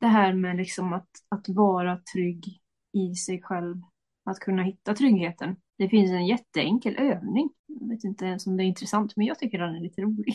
det 0.00 0.06
här 0.06 0.32
med 0.32 0.56
liksom 0.56 0.92
att, 0.92 1.08
att 1.28 1.48
vara 1.48 2.00
trygg 2.14 2.60
i 2.92 3.14
sig 3.14 3.42
själv, 3.42 3.76
att 4.24 4.38
kunna 4.38 4.62
hitta 4.62 4.94
tryggheten. 4.94 5.56
Det 5.78 5.88
finns 5.88 6.10
en 6.10 6.26
jätteenkel 6.26 6.96
övning. 6.98 7.50
Jag 7.66 7.88
vet 7.88 8.04
inte 8.04 8.24
ens 8.24 8.46
om 8.46 8.56
det 8.56 8.64
är 8.64 8.66
intressant, 8.66 9.16
men 9.16 9.26
jag 9.26 9.38
tycker 9.38 9.58
den 9.58 9.74
är 9.74 9.80
lite 9.80 10.02
rolig. 10.02 10.34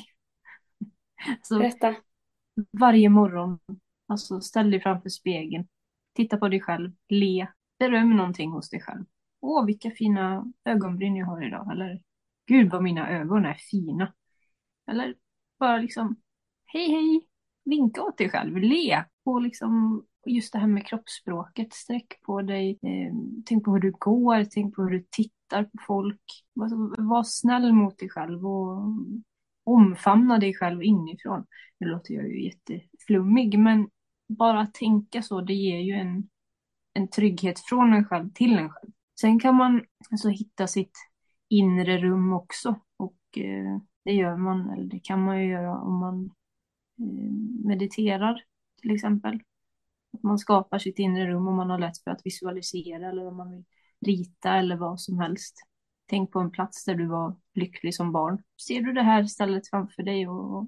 Så 1.42 1.60
Berätta. 1.60 1.96
varje 2.80 3.10
morgon, 3.10 3.60
alltså 4.08 4.42
ställ 4.42 4.72
dig 4.72 4.82
framför 4.82 5.10
spegeln, 5.10 5.68
titta 6.14 6.38
på 6.38 6.50
dig 6.50 6.62
själv, 6.62 6.92
le, 7.10 7.48
beröm 7.80 8.18
någonting 8.18 8.52
hos 8.52 8.70
dig 8.70 8.82
själv. 8.82 9.06
Åh, 9.42 9.66
vilka 9.66 9.92
fina 9.92 10.46
ögonbryn 10.66 11.16
jag 11.16 11.26
har 11.26 11.48
idag. 11.48 11.72
Eller, 11.72 12.02
gud 12.48 12.72
vad 12.72 12.84
mina 12.84 13.10
ögon 13.10 13.46
är 13.46 13.54
fina. 13.54 14.14
Eller 14.92 15.16
bara 15.60 15.78
liksom, 15.78 16.16
hej 16.66 16.92
hej, 16.92 17.28
vinka 17.66 18.02
åt 18.04 18.18
dig 18.18 18.30
själv, 18.30 18.58
le. 18.58 19.04
Och 19.26 19.42
liksom, 19.42 20.06
just 20.26 20.54
det 20.54 20.60
här 20.60 20.68
med 20.68 20.88
kroppsspråket, 20.88 21.74
sträck 21.74 22.22
på 22.22 22.42
dig, 22.42 22.72
eh, 22.72 23.14
tänk 23.46 23.66
på 23.66 23.72
hur 23.72 23.80
du 23.80 23.92
går, 23.92 24.44
tänk 24.44 24.76
på 24.76 24.82
hur 24.84 24.90
du 24.90 25.06
tittar 25.10 25.64
på 25.64 25.78
folk. 25.88 26.22
Alltså, 26.62 26.76
var 26.98 27.24
snäll 27.24 27.74
mot 27.74 27.98
dig 27.98 28.10
själv 28.10 28.48
och 28.48 28.82
omfamna 29.64 30.38
dig 30.38 30.54
själv 30.54 30.84
inifrån. 30.84 31.46
Nu 31.78 31.88
låter 31.88 32.14
jag 32.14 32.28
ju 32.28 32.44
jätteflummig, 32.44 33.60
men 33.60 33.90
bara 34.28 34.62
att 34.62 34.74
tänka 34.74 35.22
så, 35.22 35.42
det 35.42 35.54
ger 35.54 35.80
ju 35.80 35.94
en, 35.94 36.30
en 36.94 37.08
trygghet 37.08 37.60
från 37.60 37.94
en 37.94 38.06
själv 38.06 38.30
till 38.34 38.58
en 38.58 38.70
själv. 38.70 38.92
Sen 39.22 39.40
kan 39.40 39.56
man 39.56 39.82
alltså 40.12 40.30
hitta 40.30 40.68
sitt 40.68 40.98
inre 41.50 41.98
rum 41.98 42.34
också 42.34 42.80
och 42.98 43.38
eh, 43.38 43.78
det 44.06 44.14
gör 44.14 44.38
man, 44.38 44.70
eller 44.70 44.86
det 44.86 45.00
kan 45.00 45.24
man 45.24 45.42
ju 45.42 45.52
göra 45.52 45.78
om 45.82 46.00
man 46.00 46.26
eh, 47.00 47.34
mediterar 47.68 48.44
till 48.82 48.92
exempel. 48.92 49.40
Att 50.14 50.24
man 50.24 50.40
skapar 50.40 50.80
sitt 50.80 51.00
inre 51.00 51.28
rum 51.28 51.48
om 51.48 51.56
man 51.56 51.70
har 51.70 51.80
lätt 51.80 51.98
för 51.98 52.12
att 52.12 52.26
visualisera 52.26 53.10
eller 53.10 53.28
om 53.28 53.38
man 53.38 53.52
vill 53.52 53.64
rita 54.06 54.56
eller 54.56 54.76
vad 54.76 55.02
som 55.02 55.20
helst. 55.20 55.56
Tänk 56.14 56.32
på 56.32 56.40
en 56.40 56.52
plats 56.52 56.86
där 56.86 56.96
du 56.96 57.06
var 57.08 57.36
lycklig 57.54 57.96
som 57.96 58.12
barn. 58.12 58.44
Ser 58.68 58.82
du 58.82 58.94
det 58.94 59.02
här 59.02 59.24
stället 59.26 59.70
framför 59.70 60.04
dig 60.04 60.28
och, 60.28 60.60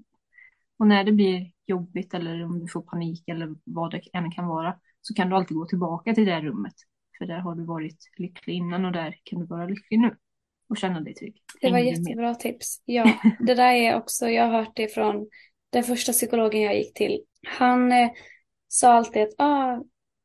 och 0.80 0.88
när 0.88 1.04
det 1.04 1.12
blir 1.12 1.52
jobbigt 1.66 2.14
eller 2.14 2.46
om 2.46 2.60
du 2.60 2.68
får 2.68 2.82
panik 2.82 3.24
eller 3.28 3.56
vad 3.64 3.92
det 3.92 4.02
än 4.14 4.32
kan 4.32 4.48
vara 4.48 4.80
så 5.02 5.14
kan 5.14 5.30
du 5.30 5.36
alltid 5.36 5.58
gå 5.58 5.66
tillbaka 5.66 6.14
till 6.14 6.26
det 6.26 6.42
rummet. 6.42 6.74
För 7.18 7.26
där 7.26 7.38
har 7.38 7.56
du 7.56 7.64
varit 7.64 7.98
lycklig 8.18 8.54
innan 8.54 8.86
och 8.86 8.92
där 8.92 9.16
kan 9.24 9.40
du 9.40 9.46
vara 9.46 9.66
lycklig 9.66 10.00
nu 10.00 10.16
och 10.70 10.78
känna 10.78 11.02
dig 11.02 11.14
trygg. 11.14 11.36
Det 11.62 11.72
var 11.72 11.78
du 11.78 11.84
med? 11.84 11.94
jättebra 11.94 12.36
tips. 12.36 12.82
Ja, 12.86 13.14
det 13.40 13.56
där 13.56 13.74
är 13.74 13.96
också, 13.96 14.30
jag 14.30 14.44
har 14.44 14.60
hört 14.60 14.76
det 14.76 14.94
från 14.94 15.30
den 15.70 15.84
första 15.84 16.12
psykologen 16.12 16.62
jag 16.62 16.78
gick 16.78 16.94
till. 16.94 17.24
Han 17.48 17.92
eh, 17.92 18.10
sa 18.68 18.94
alltid 18.94 19.24
att 19.24 19.34
ah, 19.38 19.84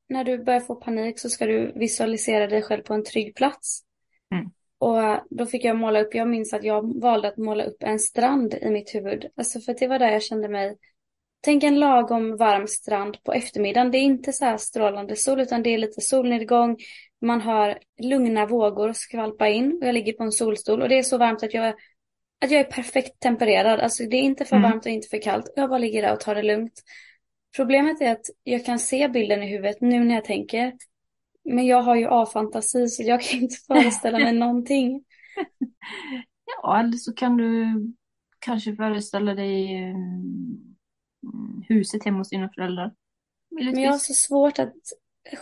när 0.08 0.24
du 0.24 0.44
börjar 0.44 0.60
få 0.60 0.74
panik 0.74 1.18
så 1.18 1.28
ska 1.28 1.46
du 1.46 1.72
visualisera 1.76 2.46
dig 2.46 2.62
själv 2.62 2.82
på 2.82 2.94
en 2.94 3.04
trygg 3.04 3.36
plats. 3.36 3.82
Mm. 4.34 4.50
Och 4.80 4.98
då 5.30 5.46
fick 5.46 5.64
jag 5.64 5.76
måla 5.76 6.00
upp, 6.00 6.14
jag 6.14 6.28
minns 6.28 6.52
att 6.52 6.64
jag 6.64 7.00
valde 7.00 7.28
att 7.28 7.36
måla 7.36 7.64
upp 7.64 7.82
en 7.82 7.98
strand 7.98 8.54
i 8.54 8.70
mitt 8.70 8.94
huvud. 8.94 9.26
Alltså 9.36 9.60
för 9.60 9.76
det 9.78 9.86
var 9.86 9.98
där 9.98 10.12
jag 10.12 10.22
kände 10.22 10.48
mig 10.48 10.76
tänk 11.40 11.62
en 11.62 11.80
lagom 11.80 12.36
varm 12.36 12.66
strand 12.66 13.22
på 13.24 13.32
eftermiddagen. 13.32 13.90
Det 13.90 13.98
är 13.98 14.02
inte 14.02 14.32
så 14.32 14.44
här 14.44 14.56
strålande 14.56 15.16
sol 15.16 15.40
utan 15.40 15.62
det 15.62 15.70
är 15.70 15.78
lite 15.78 16.00
solnedgång. 16.00 16.76
Man 17.20 17.40
har 17.40 17.78
lugna 18.02 18.46
vågor 18.46 18.92
skvalpa 18.92 19.48
in 19.48 19.78
och 19.80 19.88
jag 19.88 19.94
ligger 19.94 20.12
på 20.12 20.22
en 20.22 20.32
solstol 20.32 20.82
och 20.82 20.88
det 20.88 20.98
är 20.98 21.02
så 21.02 21.18
varmt 21.18 21.42
att 21.42 21.54
jag, 21.54 21.68
att 22.40 22.50
jag 22.50 22.60
är 22.60 22.64
perfekt 22.64 23.20
tempererad. 23.20 23.80
Alltså 23.80 24.04
det 24.04 24.16
är 24.16 24.22
inte 24.22 24.44
för 24.44 24.56
Mm. 24.56 24.70
varmt 24.70 24.86
och 24.86 24.92
inte 24.92 25.08
för 25.08 25.22
kallt. 25.22 25.52
Jag 25.56 25.68
bara 25.68 25.78
ligger 25.78 26.02
där 26.02 26.12
och 26.12 26.20
tar 26.20 26.34
det 26.34 26.42
lugnt. 26.42 26.82
Problemet 27.56 28.00
är 28.00 28.12
att 28.12 28.26
jag 28.42 28.64
kan 28.64 28.78
se 28.78 29.08
bilden 29.08 29.42
i 29.42 29.46
huvudet 29.46 29.80
nu 29.80 30.04
när 30.04 30.14
jag 30.14 30.24
tänker. 30.24 30.72
Men 31.54 31.66
jag 31.66 31.82
har 31.82 31.96
ju 31.96 32.06
A-fantasi 32.10 32.88
så 32.88 33.02
jag 33.02 33.22
kan 33.22 33.40
inte 33.40 33.56
föreställa 33.66 34.18
mig 34.18 34.32
någonting. 34.38 35.04
Ja, 36.62 36.80
eller 36.80 36.96
så 36.96 37.12
kan 37.12 37.36
du 37.36 37.66
kanske 38.38 38.76
föreställa 38.76 39.34
dig 39.34 39.82
eh, 39.82 39.96
huset 41.68 42.04
hemma 42.04 42.18
hos 42.18 42.28
dina 42.28 42.50
föräldrar. 42.54 42.92
Men 43.50 43.82
jag 43.82 43.90
har 43.90 43.98
så 43.98 44.14
svårt 44.14 44.58
att 44.58 44.74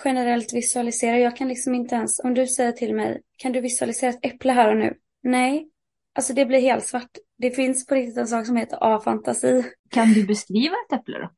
generellt 0.04 0.54
visualisera. 0.54 1.18
Jag 1.18 1.36
kan 1.36 1.48
liksom 1.48 1.74
inte 1.74 1.94
ens, 1.94 2.20
om 2.20 2.34
du 2.34 2.46
säger 2.46 2.72
till 2.72 2.94
mig, 2.94 3.22
kan 3.36 3.52
du 3.52 3.60
visualisera 3.60 4.10
ett 4.10 4.26
äpple 4.26 4.52
här 4.52 4.70
och 4.70 4.76
nu? 4.76 4.94
Nej. 5.22 5.68
Alltså 6.14 6.32
det 6.32 6.46
blir 6.46 6.60
helt 6.60 6.84
svart. 6.84 7.10
Det 7.38 7.50
finns 7.50 7.86
på 7.86 7.94
riktigt 7.94 8.16
en 8.16 8.26
sak 8.26 8.46
som 8.46 8.56
heter 8.56 8.78
A-fantasi. 8.80 9.64
Kan 9.90 10.12
du 10.12 10.26
beskriva 10.26 10.74
ett 10.86 11.00
äpple 11.00 11.18
då? 11.18 11.30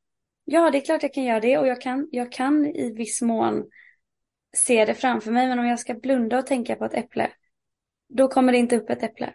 Ja, 0.45 0.71
det 0.71 0.77
är 0.77 0.85
klart 0.85 1.03
jag 1.03 1.13
kan 1.13 1.23
göra 1.23 1.39
det 1.39 1.57
och 1.57 1.67
jag 1.67 1.81
kan, 1.81 2.07
jag 2.11 2.31
kan 2.31 2.65
i 2.65 2.93
viss 2.93 3.21
mån 3.21 3.63
se 4.57 4.85
det 4.85 4.93
framför 4.93 5.31
mig. 5.31 5.47
Men 5.47 5.59
om 5.59 5.65
jag 5.67 5.79
ska 5.79 5.93
blunda 5.93 6.39
och 6.39 6.47
tänka 6.47 6.75
på 6.75 6.85
ett 6.85 6.93
äpple, 6.93 7.29
då 8.09 8.27
kommer 8.27 8.51
det 8.51 8.57
inte 8.57 8.77
upp 8.77 8.89
ett 8.89 9.03
äpple. 9.03 9.33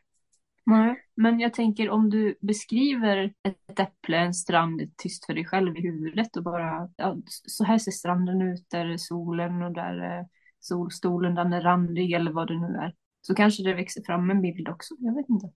Nej. 0.66 1.02
Men 1.14 1.40
jag 1.40 1.54
tänker 1.54 1.90
om 1.90 2.10
du 2.10 2.36
beskriver 2.40 3.32
ett 3.48 3.80
äpple, 3.80 4.16
en 4.16 4.34
strand, 4.34 4.82
tyst 4.96 5.26
för 5.26 5.34
dig 5.34 5.44
själv 5.44 5.76
i 5.76 5.80
huvudet 5.80 6.36
och 6.36 6.42
bara, 6.42 6.90
ja, 6.96 7.16
så 7.26 7.64
här 7.64 7.78
ser 7.78 7.90
stranden 7.90 8.42
ut, 8.42 8.64
där 8.70 8.86
är 8.86 8.96
solen 8.96 9.62
och 9.62 9.72
där 9.72 10.00
är 10.00 10.26
solstolen, 10.60 11.34
den 11.34 11.52
är 11.52 11.60
randig 11.60 12.12
eller 12.12 12.30
vad 12.32 12.48
det 12.48 12.60
nu 12.60 12.66
är. 12.66 12.94
Så 13.20 13.34
kanske 13.34 13.62
det 13.62 13.74
växer 13.74 14.02
fram 14.02 14.30
en 14.30 14.42
bild 14.42 14.68
också, 14.68 14.94
jag 14.98 15.14
vet 15.14 15.28
inte. 15.28 15.46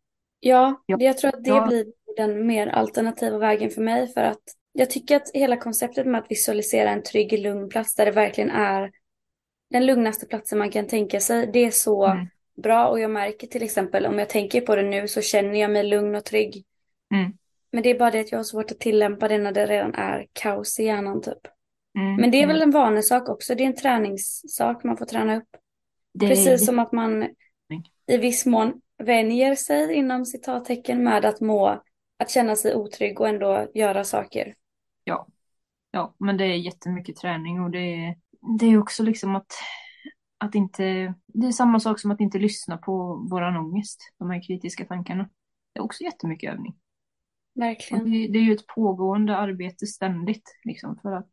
Ja, 0.40 0.82
Ja. 0.86 0.96
jag 1.00 1.18
tror 1.18 1.28
att 1.28 1.44
det 1.44 1.50
Ja. 1.50 1.66
blir 1.66 1.86
den 2.16 2.46
mer 2.46 2.66
alternativa 2.66 3.38
vägen 3.38 3.70
för 3.70 3.82
mig 3.82 4.12
för 4.12 4.20
att 4.20 4.42
jag 4.72 4.90
tycker 4.90 5.16
att 5.16 5.30
hela 5.34 5.56
konceptet 5.56 6.06
med 6.06 6.18
att 6.20 6.30
visualisera 6.30 6.90
en 6.90 7.02
trygg, 7.02 7.38
lugn 7.42 7.68
plats 7.68 7.94
där 7.94 8.06
det 8.06 8.12
verkligen 8.12 8.50
är 8.50 8.90
den 9.70 9.86
lugnaste 9.86 10.26
platsen 10.26 10.58
man 10.58 10.70
kan 10.70 10.86
tänka 10.86 11.20
sig, 11.20 11.46
det 11.52 11.64
är 11.64 11.70
så 11.70 12.06
Mm. 12.06 12.26
bra 12.56 12.88
och 12.88 13.00
jag 13.00 13.10
märker 13.10 13.46
till 13.46 13.62
exempel 13.62 14.06
om 14.06 14.18
jag 14.18 14.28
tänker 14.28 14.60
på 14.60 14.76
det 14.76 14.82
nu 14.82 15.08
så 15.08 15.20
känner 15.20 15.60
jag 15.60 15.70
mig 15.70 15.84
lugn 15.84 16.14
och 16.14 16.24
trygg. 16.24 16.64
Mm. 17.14 17.32
Men 17.72 17.82
det 17.82 17.90
är 17.90 17.98
bara 17.98 18.10
det 18.10 18.20
att 18.20 18.32
jag 18.32 18.38
har 18.38 18.44
svårt 18.44 18.70
att 18.70 18.80
tillämpa 18.80 19.28
det 19.28 19.38
när 19.38 19.52
det 19.52 19.66
redan 19.66 19.94
är 19.94 20.26
kaos 20.32 20.80
i 20.80 20.84
hjärnan 20.84 21.22
typ. 21.22 21.38
Mm. 21.98 22.16
Men 22.16 22.30
det 22.30 22.38
är 22.38 22.42
Mm. 22.44 22.54
väl 22.54 22.62
en 22.62 22.70
vanesak 22.70 23.28
också, 23.28 23.54
det 23.54 23.62
är 23.62 23.66
en 23.66 23.76
träningssak 23.76 24.84
man 24.84 24.96
får 24.96 25.06
träna 25.06 25.36
upp. 25.36 25.48
Det 26.14 26.26
är 26.26 26.30
Precis 26.30 26.66
som 26.66 26.78
att 26.78 26.92
man 26.92 27.28
i 28.06 28.16
viss 28.16 28.46
mån 28.46 28.80
vänjer 28.98 29.54
sig 29.54 29.94
inom 29.94 30.24
citattecken 30.26 31.04
med 31.04 31.24
att 31.24 31.40
må, 31.40 31.82
att 32.18 32.30
känna 32.30 32.56
sig 32.56 32.74
otrygg 32.74 33.20
och 33.20 33.28
ändå 33.28 33.66
göra 33.74 34.04
saker. 34.04 34.54
Ja. 35.04 35.26
Ja, 35.90 36.14
men 36.18 36.36
det 36.36 36.44
är 36.44 36.54
jättemycket 36.56 37.16
träning 37.16 37.60
och 37.60 37.70
det 37.70 37.78
är, 37.78 38.14
det 38.58 38.66
är 38.66 38.78
också 38.78 39.02
liksom 39.02 39.36
att, 39.36 39.52
att 40.38 40.54
inte, 40.54 41.14
det 41.26 41.46
är 41.46 41.52
samma 41.52 41.80
sak 41.80 42.00
som 42.00 42.10
att 42.10 42.20
inte 42.20 42.38
lyssna 42.38 42.76
på 42.76 43.26
våran 43.30 43.56
ångest, 43.56 44.00
de 44.18 44.30
här 44.30 44.42
kritiska 44.46 44.84
tankarna. 44.84 45.28
Det 45.72 45.78
är 45.80 45.84
också 45.84 46.04
jättemycket 46.04 46.52
övning. 46.52 46.74
Verkligen. 47.54 48.04
det, 48.04 48.28
det 48.28 48.38
är 48.38 48.42
ju 48.42 48.52
ett 48.52 48.66
pågående 48.66 49.36
arbete 49.36 49.86
ständigt, 49.86 50.58
liksom, 50.64 50.98
för 51.02 51.12
att 51.12 51.32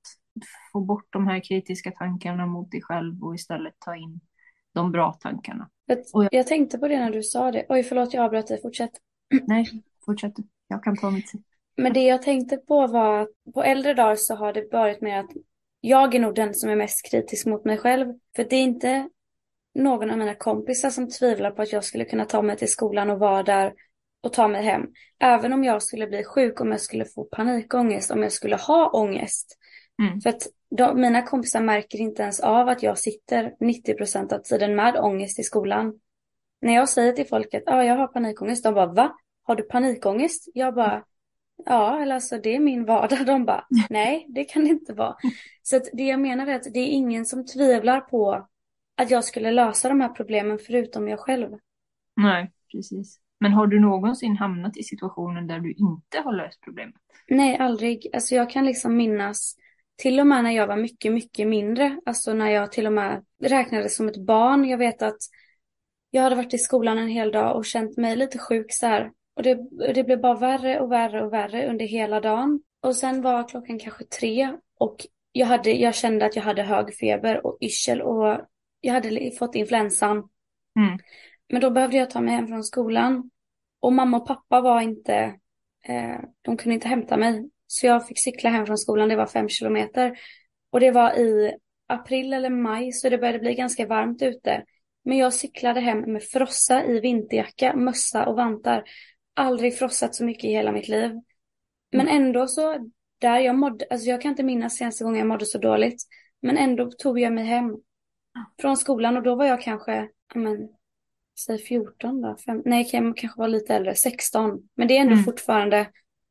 få 0.72 0.82
bort 0.82 1.08
de 1.10 1.28
här 1.28 1.44
kritiska 1.44 1.92
tankarna 1.92 2.46
mot 2.46 2.72
dig 2.72 2.82
själv 2.82 3.24
och 3.24 3.36
istället 3.36 3.74
ta 3.80 3.96
in 3.96 4.20
de 4.74 4.92
bra 4.92 5.14
tankarna. 5.14 5.70
Jag, 5.86 6.28
jag- 6.32 6.48
tänkte 6.48 6.78
på 6.78 6.88
det 6.88 7.00
när 7.00 7.12
du 7.12 7.24
sa 7.24 7.52
det. 7.52 7.66
Oj, 7.70 7.84
förlåt, 7.84 8.14
jag 8.14 8.26
avbröt 8.26 8.48
dig. 8.48 8.62
Fortsätt. 8.62 8.92
Nej, 9.48 9.66
fortsätt. 10.06 10.34
Jag 10.68 10.84
kan 10.84 10.98
ta 10.98 11.12
mitt. 11.12 11.32
Men 11.78 11.94
det 11.94 12.02
jag 12.04 12.22
tänkte 12.22 12.58
på 12.58 12.88
var 12.88 13.22
att 13.22 13.30
på 13.54 13.64
äldre 13.64 13.94
dagar 13.94 14.16
så 14.16 14.36
har 14.36 14.54
det 14.54 14.72
varit 14.72 15.02
mer 15.02 15.20
att 15.20 15.32
jag 15.88 16.16
är 16.16 16.20
nog 16.20 16.36
den 16.36 16.54
som 16.54 16.70
är 16.70 16.76
mest 16.76 17.12
kritisk 17.12 17.46
mot 17.46 17.66
mig 17.66 17.78
själv. 17.78 18.14
För 18.36 18.44
det 18.44 18.56
är 18.56 18.64
inte 18.64 19.10
någon 19.76 20.12
av 20.12 20.18
mina 20.18 20.36
kompisar 20.36 20.90
som 20.90 21.10
tvivlar 21.10 21.52
på 21.52 21.62
att 21.62 21.72
jag 21.72 21.84
skulle 21.84 22.06
kunna 22.06 22.26
ta 22.26 22.42
mig 22.42 22.58
till 22.58 22.72
skolan 22.72 23.10
och 23.10 23.20
vara 23.20 23.44
där 23.44 23.74
och 24.24 24.34
ta 24.34 24.48
mig 24.48 24.64
hem. 24.64 24.82
Även 25.20 25.54
om 25.54 25.64
jag 25.64 25.84
skulle 25.84 26.08
bli 26.08 26.24
sjuk, 26.24 26.62
om 26.62 26.72
jag 26.72 26.82
skulle 26.82 27.06
få 27.06 27.24
panikångest, 27.24 28.12
om 28.12 28.24
jag 28.24 28.32
skulle 28.32 28.56
ha 28.56 28.90
ångest. 28.90 29.58
Mm. 30.02 30.22
För 30.22 30.30
att 30.30 30.48
de, 30.78 31.02
mina 31.02 31.22
kompisar 31.22 31.62
märker 31.62 32.02
inte 32.02 32.22
ens 32.22 32.40
av 32.40 32.70
att 32.70 32.84
jag 32.84 32.98
sitter 32.98 33.54
90% 33.60 34.34
av 34.34 34.40
tiden 34.40 34.76
med 34.76 34.98
ångest 34.98 35.40
i 35.40 35.44
skolan. 35.44 36.00
När 36.62 36.74
jag 36.74 36.90
säger 36.90 37.14
till 37.14 37.28
folk 37.28 37.54
att 37.54 37.64
ah, 37.66 37.84
jag 37.84 37.96
har 37.96 38.08
panikångest, 38.08 38.64
de 38.64 38.74
bara 38.74 38.94
va? 38.94 39.16
Har 39.44 39.56
du 39.56 39.64
panikångest? 39.64 40.50
Jag 40.54 40.76
bara 40.76 41.04
ja, 41.66 42.02
eller 42.02 42.16
alltså 42.16 42.38
det 42.38 42.56
är 42.56 42.60
min 42.60 42.86
vardag. 42.86 43.26
De 43.26 43.46
bara 43.46 43.66
nej, 43.90 44.26
det 44.30 44.44
kan 44.44 44.64
det 44.64 44.70
inte 44.70 44.94
vara. 44.94 45.16
Så 45.62 45.80
det 45.94 46.04
jag 46.04 46.20
menar 46.20 46.48
är 46.48 46.56
att 46.56 46.74
det 46.74 46.80
är 46.80 46.88
ingen 46.88 47.26
som 47.26 47.46
tvivlar 47.46 48.02
på 48.02 48.48
att 48.98 49.12
jag 49.12 49.24
skulle 49.24 49.52
lösa 49.52 49.90
de 49.90 50.02
här 50.02 50.10
problemen 50.10 50.60
förutom 50.60 51.08
jag 51.08 51.20
själv. 51.20 51.58
Nej, 52.16 52.52
precis. 52.72 53.20
Men 53.40 53.54
har 53.54 53.68
du 53.68 53.80
någonsin 53.80 54.38
hamnat 54.38 54.78
i 54.78 54.84
situationen 54.84 55.48
där 55.48 55.60
du 55.60 55.74
inte 55.74 56.20
har 56.24 56.34
löst 56.34 56.62
problemet? 56.62 56.96
Nej, 57.28 57.58
aldrig. 57.58 58.08
Alltså 58.14 58.36
jag 58.36 58.50
kan 58.50 58.66
liksom 58.66 58.98
minnas 58.98 59.56
till 59.96 60.20
och 60.20 60.28
med 60.28 60.44
när 60.44 60.52
jag 60.52 60.68
var 60.68 60.78
mycket, 60.78 61.14
mycket 61.14 61.48
mindre. 61.48 62.02
Alltså 62.06 62.34
när 62.34 62.50
jag 62.50 62.72
till 62.72 62.88
och 62.88 62.94
med 62.94 63.26
räknades 63.44 63.96
som 63.96 64.08
ett 64.08 64.26
barn. 64.26 64.66
Jag 64.66 64.78
vet 64.78 65.02
att 65.02 65.18
jag 66.10 66.24
hade 66.24 66.36
varit 66.36 66.54
i 66.54 66.58
skolan 66.58 66.98
en 66.98 67.08
hel 67.08 67.32
dag 67.32 67.56
och 67.56 67.66
känt 67.66 67.98
mig 67.98 68.16
lite 68.16 68.38
sjuk 68.38 68.74
så 68.74 68.88
här. 68.88 69.12
Och 69.38 69.44
det, 69.44 69.58
det 69.94 70.04
blev 70.04 70.22
bara 70.22 70.36
värre 70.36 70.80
och 70.80 70.92
värre 70.92 71.24
och 71.24 71.34
värre 71.34 71.70
under 71.70 71.86
hela 71.86 72.20
dagen. 72.20 72.62
Och 72.82 72.96
sen 72.96 73.22
var 73.22 73.48
klockan 73.48 73.80
kanske 73.80 74.04
tre 74.04 74.54
och 74.80 75.06
jag, 75.32 75.48
hade, 75.48 75.72
jag 75.72 75.96
kände 75.96 76.26
att 76.26 76.36
jag 76.36 76.44
hade 76.44 76.64
hög 76.64 76.96
feber 76.96 77.46
och 77.46 77.58
yrsel 77.62 78.02
och 78.02 78.38
jag 78.82 78.94
hade 78.94 79.32
fått 79.32 79.56
influensan. 79.56 80.18
Mm. 80.76 81.00
Men 81.50 81.62
då 81.62 81.70
behövde 81.70 81.98
jag 81.98 82.10
ta 82.10 82.22
mig 82.22 82.36
hem 82.36 82.48
från 82.48 82.64
skolan. 82.64 83.30
Och 83.80 83.94
mamma 83.94 84.18
och 84.18 84.28
pappa 84.28 84.62
var 84.62 84.82
inte, 84.82 85.16
eh, 85.88 86.20
de 86.42 86.58
kunde 86.58 86.74
inte 86.74 86.88
hämta 86.88 87.18
mig. 87.18 87.50
Så 87.68 87.86
jag 87.86 88.08
fick 88.08 88.20
cykla 88.20 88.50
hem 88.50 88.66
från 88.66 88.78
skolan, 88.78 89.10
det 89.10 89.16
var 89.16 89.26
fem 89.26 89.50
kilometer. 89.50 90.20
Och 90.72 90.80
det 90.80 90.92
var 90.92 91.20
i 91.20 91.58
april 91.88 92.34
eller 92.34 92.50
maj, 92.50 92.92
så 92.92 93.10
det 93.10 93.18
började 93.18 93.40
bli 93.40 93.54
ganska 93.54 93.88
varmt 93.88 94.22
ute. 94.22 94.64
Men 95.04 95.18
jag 95.18 95.34
cyklade 95.34 95.80
hem 95.80 96.00
med 96.00 96.24
frossa 96.24 96.86
i 96.86 97.00
vinterjacka, 97.00 97.76
mössa 97.76 98.26
och 98.26 98.36
vantar. 98.36 98.84
Aldrig 99.38 99.78
frossat 99.78 100.16
så 100.16 100.24
mycket 100.26 100.44
i 100.44 100.48
hela 100.48 100.72
mitt 100.72 100.88
liv. 100.88 101.12
Men 101.92 102.08
ändå 102.08 102.48
så, 102.48 102.92
där 103.20 103.40
jag 103.40 103.56
mådde, 103.56 103.86
alltså 103.90 104.10
jag 104.10 104.22
kan 104.22 104.32
inte 104.32 104.44
minnas 104.44 104.76
senaste 104.78 105.04
gången 105.04 105.20
jag 105.20 105.28
mådde 105.28 105.46
så 105.46 105.58
dåligt. 105.58 106.04
Men 106.42 106.58
ändå 106.58 106.92
tog 106.92 107.20
jag 107.20 107.34
mig 107.34 107.46
hem 107.46 107.78
från 108.62 108.78
skolan 108.78 109.18
och 109.18 109.24
då 109.24 109.36
var 109.36 109.46
jag 109.46 109.62
kanske, 109.62 110.10
men, 110.36 110.70
säg 111.46 111.58
14 111.58 112.22
då, 112.22 112.38
fem, 112.46 112.62
nej 112.66 112.90
jag 112.92 113.18
kanske 113.18 113.40
var 113.40 113.48
lite 113.48 113.76
äldre, 113.76 113.96
16. 113.96 114.60
Men 114.76 114.88
det 114.88 114.98
är 114.98 115.02
ändå 115.02 115.14
Mm. 115.14 115.24
fortfarande 115.24 115.88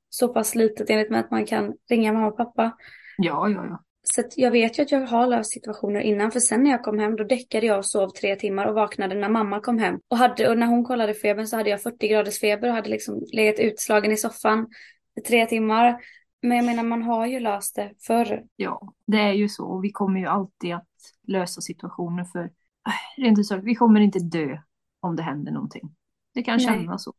så 0.08 0.28
pass 0.28 0.54
litet 0.54 0.90
enligt 0.90 1.10
mig 1.10 1.20
att 1.20 1.30
man 1.30 1.46
kan 1.46 1.74
ringa 1.90 2.12
mamma 2.12 2.26
och 2.26 2.36
pappa. 2.36 2.76
Ja, 3.18 3.48
ja, 3.48 3.66
ja. 3.66 3.84
Så 4.16 4.22
jag 4.36 4.50
vet 4.50 4.78
ju 4.78 4.82
att 4.82 4.92
jag 4.92 5.06
har 5.06 5.26
löst 5.26 5.52
situationer 5.52 6.00
innan, 6.00 6.32
för 6.32 6.40
sen 6.40 6.62
när 6.62 6.70
jag 6.70 6.82
kom 6.84 6.98
hem 6.98 7.16
då 7.16 7.24
däckade 7.24 7.66
jag 7.66 7.78
och 7.78 7.86
sov 7.86 8.08
tre 8.08 8.36
timmar 8.36 8.66
och 8.66 8.74
vaknade 8.74 9.14
när 9.14 9.28
mamma 9.28 9.60
kom 9.60 9.78
hem. 9.78 10.00
Och, 10.08 10.16
hade, 10.16 10.48
och 10.48 10.58
när 10.58 10.66
hon 10.66 10.84
kollade 10.84 11.14
febern 11.14 11.46
så 11.46 11.56
hade 11.56 11.70
jag 11.70 11.82
40 11.82 12.08
graders 12.08 12.40
feber 12.40 12.68
och 12.68 12.74
hade 12.74 12.90
liksom 12.90 13.22
legat 13.32 13.58
utslagen 13.58 14.12
i 14.12 14.16
soffan 14.16 14.66
i 15.16 15.20
tre 15.20 15.46
timmar. 15.46 16.00
Men 16.42 16.56
jag 16.56 16.66
menar, 16.66 16.82
man 16.82 17.02
har 17.02 17.26
ju 17.26 17.40
löst 17.40 17.76
det 17.76 17.92
förr. 18.06 18.44
Ja, 18.56 18.92
det 19.06 19.18
är 19.18 19.32
ju 19.32 19.48
så. 19.48 19.64
Och 19.64 19.84
vi 19.84 19.92
kommer 19.92 20.20
ju 20.20 20.26
alltid 20.26 20.74
att 20.74 20.88
lösa 21.26 21.60
situationer 21.60 22.24
för, 22.24 22.44
äh, 22.44 23.22
rent 23.22 23.38
ut 23.38 23.46
sagt, 23.46 23.64
vi 23.64 23.74
kommer 23.74 24.00
inte 24.00 24.18
dö 24.18 24.58
om 25.00 25.16
det 25.16 25.22
händer 25.22 25.52
någonting. 25.52 25.94
Det 26.34 26.42
kan 26.42 26.56
Nej. 26.56 26.66
kännas 26.66 27.04
så. 27.04 27.12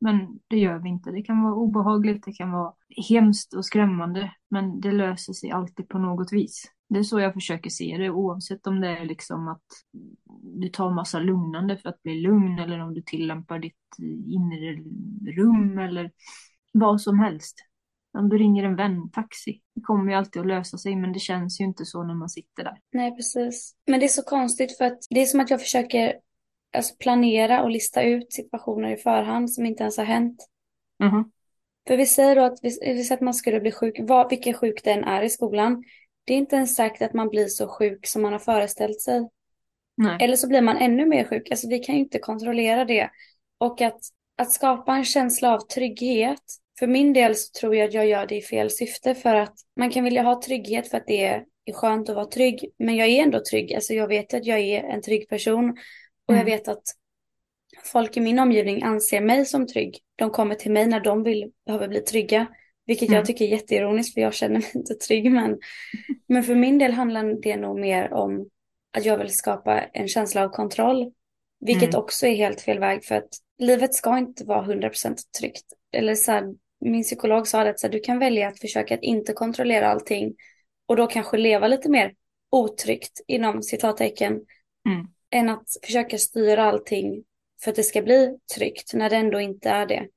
Men 0.00 0.38
det 0.48 0.56
gör 0.56 0.78
vi 0.78 0.88
inte. 0.88 1.10
Det 1.10 1.22
kan 1.22 1.42
vara 1.42 1.54
obehagligt, 1.54 2.24
det 2.24 2.32
kan 2.32 2.52
vara 2.52 2.72
hemskt 3.08 3.54
och 3.54 3.64
skrämmande. 3.64 4.32
Men 4.50 4.80
det 4.80 4.92
löser 4.92 5.32
sig 5.32 5.50
alltid 5.50 5.88
på 5.88 5.98
något 5.98 6.32
vis. 6.32 6.64
Det 6.88 6.98
är 6.98 7.02
så 7.02 7.20
jag 7.20 7.34
försöker 7.34 7.70
se 7.70 7.96
det, 7.98 8.10
oavsett 8.10 8.66
om 8.66 8.80
det 8.80 8.88
är 8.98 9.04
liksom 9.04 9.48
att 9.48 9.64
du 10.42 10.68
tar 10.68 10.90
massa 10.90 11.18
lugnande 11.18 11.76
för 11.76 11.88
att 11.88 12.02
bli 12.02 12.20
lugn 12.20 12.58
eller 12.58 12.78
om 12.80 12.94
du 12.94 13.02
tillämpar 13.02 13.58
ditt 13.58 13.74
inre 14.26 14.82
rum 15.32 15.78
eller 15.78 16.10
vad 16.72 17.00
som 17.00 17.18
helst. 17.18 17.56
Om 18.18 18.28
du 18.28 18.38
ringer 18.38 18.64
en 18.64 18.76
vän, 18.76 19.10
taxi. 19.10 19.60
Det 19.74 19.80
kommer 19.80 20.10
ju 20.10 20.18
alltid 20.18 20.40
att 20.40 20.48
lösa 20.48 20.78
sig, 20.78 20.96
men 20.96 21.12
det 21.12 21.18
känns 21.18 21.60
ju 21.60 21.64
inte 21.64 21.84
så 21.84 22.02
när 22.02 22.14
man 22.14 22.28
sitter 22.28 22.64
där. 22.64 22.78
Nej, 22.92 23.16
precis. 23.16 23.74
Men 23.86 24.00
det 24.00 24.06
är 24.06 24.08
så 24.08 24.22
konstigt 24.22 24.78
för 24.78 24.84
att 24.84 24.98
det 25.10 25.22
är 25.22 25.26
som 25.26 25.40
att 25.40 25.50
jag 25.50 25.60
försöker 25.60 26.14
alltså, 26.76 26.94
planera 26.96 27.62
och 27.62 27.70
lista 27.70 28.02
ut 28.02 28.32
situationer 28.32 28.90
i 28.90 28.96
förhand 28.96 29.52
som 29.52 29.66
inte 29.66 29.82
ens 29.82 29.96
har 29.96 30.04
hänt. 30.04 30.46
Mhm. 31.02 31.30
För 31.88 31.96
vi 31.96 32.06
säger 32.06 32.36
då 32.36 32.42
att 32.42 32.58
vi, 32.62 33.08
att 33.10 33.20
man 33.20 33.34
skulle 33.34 33.60
bli 33.60 33.72
sjuk, 33.72 33.96
vad, 34.00 34.30
vilken 34.30 34.54
sjuk 34.54 34.84
den 34.84 35.04
är 35.04 35.22
i 35.22 35.30
skolan. 35.30 35.84
Det 36.24 36.34
är 36.34 36.38
inte 36.38 36.56
ens 36.56 36.74
sagt 36.74 37.02
att 37.02 37.14
man 37.14 37.28
blir 37.28 37.46
så 37.46 37.68
sjuk 37.68 38.06
som 38.06 38.22
man 38.22 38.32
har 38.32 38.38
föreställt 38.38 39.00
sig. 39.00 39.28
Nej. 39.96 40.16
Eller 40.20 40.36
så 40.36 40.48
blir 40.48 40.60
man 40.60 40.76
ännu 40.76 41.06
mer 41.06 41.24
sjuk. 41.24 41.50
Alltså 41.50 41.68
vi 41.68 41.78
kan 41.78 41.94
ju 41.94 42.00
inte 42.00 42.18
kontrollera 42.18 42.84
det. 42.84 43.10
Och 43.58 43.80
att, 43.80 44.00
att 44.36 44.52
skapa 44.52 44.96
en 44.96 45.04
känsla 45.04 45.54
av 45.54 45.60
trygghet. 45.60 46.42
För 46.78 46.86
min 46.86 47.12
del 47.12 47.36
så 47.36 47.60
tror 47.60 47.76
jag 47.76 47.88
att 47.88 47.94
jag 47.94 48.06
gör 48.06 48.26
det 48.26 48.36
i 48.36 48.42
fel 48.42 48.70
syfte. 48.70 49.14
För 49.14 49.34
att 49.34 49.54
man 49.76 49.90
kan 49.90 50.04
vilja 50.04 50.22
ha 50.22 50.42
trygghet 50.42 50.88
för 50.88 50.96
att 50.96 51.06
det 51.06 51.24
är, 51.24 51.44
är 51.64 51.72
skönt 51.72 52.08
att 52.08 52.16
vara 52.16 52.26
trygg. 52.26 52.70
Men 52.78 52.96
jag 52.96 53.08
är 53.08 53.22
ändå 53.22 53.42
trygg. 53.50 53.74
Alltså 53.74 53.94
jag 53.94 54.08
vet 54.08 54.34
att 54.34 54.46
jag 54.46 54.58
är 54.58 54.82
en 54.82 55.02
trygg 55.02 55.28
person. 55.28 55.76
Och 56.30 56.36
jag 56.36 56.40
Mm. 56.48 56.58
vet 56.58 56.68
att 56.68 56.82
folk 57.84 58.16
i 58.16 58.20
min 58.20 58.38
omgivning 58.38 58.82
anser 58.82 59.20
mig 59.20 59.46
som 59.46 59.66
trygg. 59.66 59.98
De 60.16 60.30
kommer 60.30 60.54
till 60.54 60.70
mig 60.72 60.86
när 60.86 61.00
de 61.00 61.22
vill, 61.22 61.52
behöver 61.66 61.88
bli 61.88 62.00
trygga. 62.00 62.46
Vilket 62.86 63.08
Mm. 63.08 63.16
jag 63.16 63.26
tycker 63.26 63.44
är 63.44 63.48
jätteironiskt 63.48 64.14
för 64.14 64.20
jag 64.20 64.34
känner 64.34 64.54
mig 64.60 64.70
inte 64.74 64.94
trygg. 64.94 65.30
Men, 65.32 65.58
men 66.28 66.42
för 66.42 66.54
min 66.54 66.78
del 66.78 66.92
handlar 66.92 67.42
det 67.42 67.56
nog 67.56 67.80
mer 67.80 68.12
om 68.12 68.48
att 68.96 69.04
jag 69.04 69.18
vill 69.18 69.34
skapa 69.34 69.80
en 69.80 70.08
känsla 70.08 70.44
av 70.44 70.48
kontroll. 70.48 71.12
Vilket 71.60 71.88
Mm. 71.88 72.00
också 72.00 72.26
är 72.26 72.34
helt 72.34 72.60
fel 72.60 72.78
väg 72.78 73.04
för 73.04 73.14
att 73.14 73.28
livet 73.58 73.94
ska 73.94 74.18
inte 74.18 74.44
vara 74.44 74.62
100% 74.64 75.18
tryggt. 75.40 75.64
Eller 75.92 76.14
så 76.14 76.32
här, 76.32 76.44
min 76.80 77.02
psykolog 77.02 77.48
sa 77.48 77.64
det 77.64 77.70
att 77.70 77.80
så 77.80 77.86
här, 77.86 77.92
du 77.92 78.00
kan 78.00 78.18
välja 78.18 78.48
att 78.48 78.60
försöka 78.60 78.94
att 78.94 79.02
inte 79.02 79.32
kontrollera 79.32 79.88
allting 79.88 80.34
och 80.86 80.96
då 80.96 81.06
kanske 81.06 81.36
leva 81.36 81.68
lite 81.68 81.90
mer 81.90 82.14
otryggt 82.50 83.20
inom 83.26 83.62
citattecken 83.62 84.32
Mm. 84.88 85.06
Än 85.30 85.48
att 85.48 85.68
försöka 85.82 86.18
styra 86.18 86.64
allting 86.64 87.24
för 87.62 87.70
att 87.70 87.76
det 87.76 87.82
ska 87.82 88.02
bli 88.02 88.38
tryggt 88.56 88.94
när 88.94 89.10
det 89.10 89.16
ändå 89.16 89.40
inte 89.40 89.70
är 89.70 89.86
det. 89.86 90.08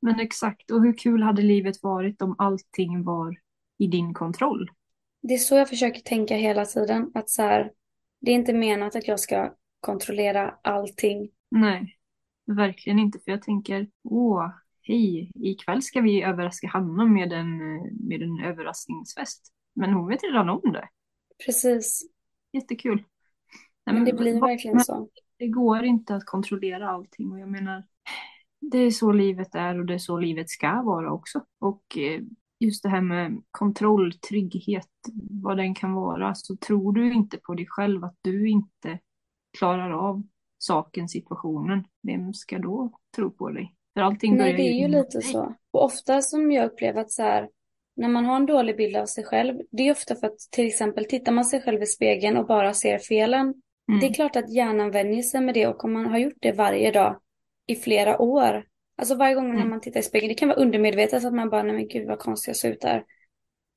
Men 0.00 0.20
exakt, 0.20 0.70
och 0.70 0.82
hur 0.82 0.98
kul 0.98 1.22
hade 1.22 1.42
livet 1.42 1.82
varit 1.82 2.22
om 2.22 2.34
allting 2.38 3.04
var 3.04 3.36
i 3.78 3.86
din 3.86 4.14
kontroll? 4.14 4.70
Det 5.22 5.34
är 5.34 5.38
så 5.38 5.54
jag 5.54 5.68
försöker 5.68 6.00
tänka 6.00 6.36
hela 6.36 6.64
tiden. 6.64 7.10
Att 7.14 7.30
så 7.30 7.42
här, 7.42 7.72
det 8.20 8.30
är 8.30 8.34
inte 8.34 8.52
menat 8.52 8.96
att 8.96 9.08
jag 9.08 9.20
ska 9.20 9.54
kontrollera 9.80 10.54
allting. 10.62 11.30
Nej, 11.50 11.96
verkligen 12.46 12.98
inte. 12.98 13.18
För 13.18 13.30
jag 13.30 13.42
tänker, 13.42 13.88
åh, 14.04 14.50
hej, 14.82 15.30
ikväll 15.34 15.82
ska 15.82 16.00
vi 16.00 16.22
överraska 16.22 16.68
Hanna 16.68 17.04
med 17.04 17.32
en, 17.32 17.56
med 18.08 18.22
en 18.22 18.40
överraskningsfest. 18.44 19.52
Men 19.74 19.92
hon 19.92 20.08
vet 20.08 20.22
redan 20.22 20.48
om 20.48 20.72
det. 20.72 20.88
Precis. 21.46 22.02
Jättekul. 22.52 23.04
Men 23.94 24.04
det 24.04 24.12
blir 24.12 24.40
vad- 24.40 24.50
verkligen 24.50 24.80
så. 24.80 25.08
Det 25.38 25.48
går 25.48 25.84
inte 25.84 26.14
att 26.14 26.24
kontrollera 26.24 26.90
allting 26.90 27.32
och 27.32 27.38
jag 27.40 27.48
menar, 27.48 27.84
det 28.60 28.78
är 28.78 28.90
så 28.90 29.12
livet 29.12 29.54
är 29.54 29.78
och 29.78 29.86
det 29.86 29.94
är 29.94 29.98
så 29.98 30.18
livet 30.18 30.50
ska 30.50 30.82
vara 30.82 31.12
också. 31.12 31.44
Och 31.60 31.98
eh, 31.98 32.20
just 32.60 32.82
det 32.82 32.88
här 32.88 33.00
med 33.00 33.42
kontroll, 33.50 34.12
trygghet, 34.12 34.88
vad 35.42 35.56
den 35.56 35.74
kan 35.74 35.92
vara, 35.92 36.34
så 36.34 36.56
tror 36.56 36.92
du 36.92 37.12
inte 37.12 37.36
på 37.36 37.54
dig 37.54 37.66
själv 37.68 38.04
att 38.04 38.16
du 38.20 38.48
inte 38.48 38.98
klarar 39.58 39.90
av 39.90 40.22
saken, 40.58 41.08
situationen, 41.08 41.84
vem 42.02 42.34
ska 42.34 42.58
då 42.58 42.92
tro 43.16 43.30
på 43.30 43.50
dig? 43.50 43.74
För 43.94 44.00
allting 44.00 44.36
Nej, 44.36 44.38
börjar 44.40 44.56
det 44.56 44.62
är 44.62 44.80
ju 44.80 44.88
lite 44.88 45.20
så. 45.20 45.54
Och 45.70 45.84
ofta 45.84 46.22
som 46.22 46.52
jag 46.52 46.66
upplever 46.66 47.00
att 47.00 47.12
så 47.12 47.22
här, 47.22 47.48
när 47.96 48.08
man 48.08 48.24
har 48.24 48.36
en 48.36 48.46
dålig 48.46 48.76
bild 48.76 48.96
av 48.96 49.06
sig 49.06 49.24
själv, 49.24 49.60
det 49.70 49.82
är 49.88 49.92
ofta 49.92 50.14
för 50.14 50.26
att 50.26 50.38
till 50.50 50.66
exempel 50.66 51.04
tittar 51.04 51.32
man 51.32 51.44
sig 51.44 51.62
själv 51.62 51.82
i 51.82 51.86
spegeln 51.86 52.36
och 52.36 52.46
bara 52.46 52.74
ser 52.74 52.98
felen. 52.98 53.54
Mm. 53.88 54.00
Det 54.00 54.06
är 54.06 54.14
klart 54.14 54.36
att 54.36 54.52
hjärnan 54.52 54.90
vänjer 54.90 55.22
sig 55.22 55.40
med 55.40 55.54
det 55.54 55.66
och 55.66 55.84
om 55.84 55.92
man 55.92 56.06
har 56.06 56.18
gjort 56.18 56.36
det 56.40 56.52
varje 56.52 56.90
dag 56.92 57.20
i 57.66 57.76
flera 57.76 58.18
år. 58.22 58.64
Alltså 58.96 59.14
varje 59.14 59.34
gång 59.34 59.48
när 59.48 59.54
Mm. 59.56 59.70
man 59.70 59.80
tittar 59.80 60.00
i 60.00 60.02
spegeln, 60.02 60.28
det 60.28 60.34
kan 60.34 60.48
vara 60.48 60.58
undermedvetet 60.58 61.24
att 61.24 61.34
man 61.34 61.50
bara, 61.50 61.62
nej 61.62 61.74
men 61.74 61.88
gud 61.88 62.06
vad 62.08 62.18
konstig 62.18 62.50
jag 62.50 62.56
ser 62.56 62.72
ut 62.72 62.80
där. 62.80 63.04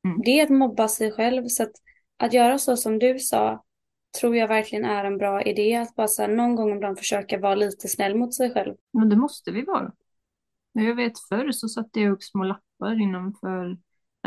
Mm. 0.06 0.21
Det 0.26 0.39
är 0.39 0.43
att 0.43 0.50
mobba 0.50 0.88
sig 0.88 1.12
själv. 1.12 1.47
Så 1.47 1.63
att, 1.63 1.71
att 2.17 2.34
göra 2.34 2.58
så 2.58 2.78
som 2.78 3.00
du 3.00 3.19
sa, 3.19 3.63
tror 4.19 4.36
jag 4.36 4.47
verkligen 4.47 4.86
är 4.86 5.06
en 5.06 5.17
bra 5.17 5.41
idé. 5.41 5.76
Att 5.76 5.95
bara 5.95 6.08
så 6.08 6.21
här, 6.21 6.30
någon 6.30 6.56
gång 6.56 6.76
ibland 6.76 6.97
försöka 6.97 7.39
vara 7.39 7.56
lite 7.56 7.88
snäll 7.88 8.15
mot 8.15 8.36
sig 8.36 8.54
själv. 8.54 8.76
Men 8.93 9.10
det 9.10 9.15
måste 9.15 9.52
vi 9.52 9.62
vara. 9.62 9.91
Jag 10.74 10.95
vet 10.95 11.19
förr 11.30 11.52
så 11.52 11.67
satte 11.67 12.00
jag 12.02 12.12
upp 12.12 12.24
små 12.24 12.43
lappar 12.43 13.02
innanför, 13.02 13.78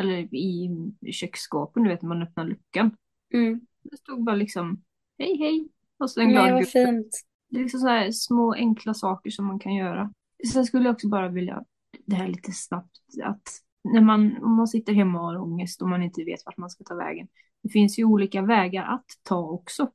eller 0.01 0.35
i 0.35 0.71
köksskåpen, 1.13 1.83
du 1.83 1.89
vet 1.89 2.03
när 2.03 2.09
man 2.09 2.23
öppnar 2.23 2.45
luckan. 2.45 2.97
Mm. 3.35 3.61
Det 3.83 3.97
stod 3.97 4.25
bara 4.25 4.37
liksom, 4.37 4.83
hej 5.19 5.37
hej, 5.39 5.69
och 5.99 6.11
så 6.11 6.21
en 6.21 6.29
glad 6.29 6.53
vad 6.53 6.61
gubbe. 6.61 6.71
fint. 6.71 7.21
Det 7.51 7.59
är 7.59 7.63
liksom 7.63 7.81
så 7.81 7.89
här 7.89 8.11
små 8.11 8.55
enkla 8.55 8.95
saker 8.95 9.31
som 9.31 9.47
man 9.47 9.59
kan 9.59 9.75
göra. 9.75 10.13
Sen 10.53 10.65
skulle 10.65 10.85
jag 10.85 10.93
också 10.93 11.09
bara 11.09 11.29
vilja, 11.29 11.65
det 12.07 12.17
här 12.17 12.29
lite 12.29 12.53
snabbt, 12.53 13.01
att 13.23 13.49
när 13.85 14.01
man, 14.01 14.43
om 14.43 14.57
man 14.57 14.69
sitter 14.69 14.93
hemma 14.93 15.21
och 15.21 15.27
har 15.27 15.37
ångest 15.37 15.83
och 15.83 15.89
man 15.89 16.03
inte 16.03 16.25
vet 16.25 16.47
vart 16.47 16.57
man 16.57 16.71
ska 16.71 16.85
ta 16.85 16.95
vägen. 16.95 17.29
Det 17.63 17.69
finns 17.69 17.99
ju 17.99 18.05
olika 18.05 18.43
vägar 18.43 18.85
att 18.85 19.07
ta 19.23 19.51
också. 19.51 19.91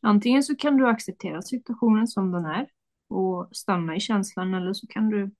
Antingen 0.00 0.42
så 0.42 0.56
kan 0.56 0.76
du 0.76 0.88
acceptera 0.88 1.42
situationen 1.42 2.06
som 2.06 2.32
den 2.32 2.44
är 2.44 2.66
och 3.08 3.48
stanna 3.52 3.96
i 3.96 4.00
känslan 4.00 4.54
eller 4.54 4.72
så 4.72 4.86
kan 4.86 5.08
du 5.08 5.30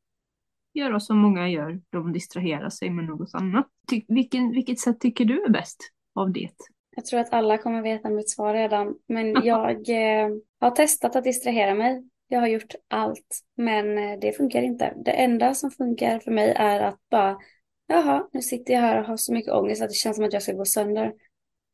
göra 0.74 1.00
som 1.00 1.18
många 1.18 1.48
gör, 1.48 1.80
de 1.90 2.12
distraherar 2.12 2.70
sig 2.70 2.90
med 2.90 3.04
något 3.04 3.34
annat. 3.34 3.66
Ty, 3.88 4.02
vilken, 4.08 4.50
vilket 4.50 4.80
sätt 4.80 5.00
tycker 5.00 5.24
du 5.24 5.42
är 5.42 5.50
bäst 5.50 5.78
av 6.14 6.32
det? 6.32 6.50
Jag 6.98 7.04
tror 7.04 7.20
att 7.20 7.32
alla 7.32 7.58
kommer 7.58 7.82
veta 7.82 8.10
mitt 8.10 8.30
svar 8.30 8.54
redan. 8.54 8.94
Men 9.06 9.44
jag 9.44 9.88
eh, 9.88 10.28
har 10.60 10.70
testat 10.70 11.16
att 11.16 11.24
distrahera 11.24 11.74
mig. 11.74 12.04
Jag 12.28 12.40
har 12.40 12.46
gjort 12.46 12.74
allt. 12.88 13.40
Men 13.56 13.98
eh, 13.98 14.18
det 14.20 14.32
funkar 14.32 14.62
inte. 14.62 14.94
Det 15.04 15.10
enda 15.10 15.54
som 15.54 15.70
funkar 15.70 16.18
för 16.18 16.30
mig 16.30 16.52
är 16.56 16.80
att 16.80 16.98
bara, 17.10 17.38
jaha, 17.86 18.28
nu 18.32 18.42
sitter 18.42 18.74
jag 18.74 18.80
här 18.80 19.00
och 19.00 19.06
har 19.06 19.16
så 19.16 19.32
mycket 19.32 19.52
ångest 19.52 19.82
att 19.82 19.88
det 19.88 19.94
känns 19.94 20.16
som 20.16 20.24
att 20.24 20.32
jag 20.32 20.42
ska 20.42 20.52
gå 20.52 20.64
sönder. 20.64 21.12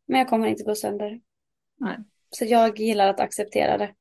Men 0.06 0.18
jag 0.18 0.28
kommer 0.28 0.46
inte 0.46 0.64
gå 0.64 0.74
sönder. 0.74 1.20
Nej. 1.80 1.96
Så 2.30 2.44
jag 2.44 2.78
gillar 2.78 3.08
att 3.08 3.20
acceptera 3.20 3.78
det. 3.78 3.94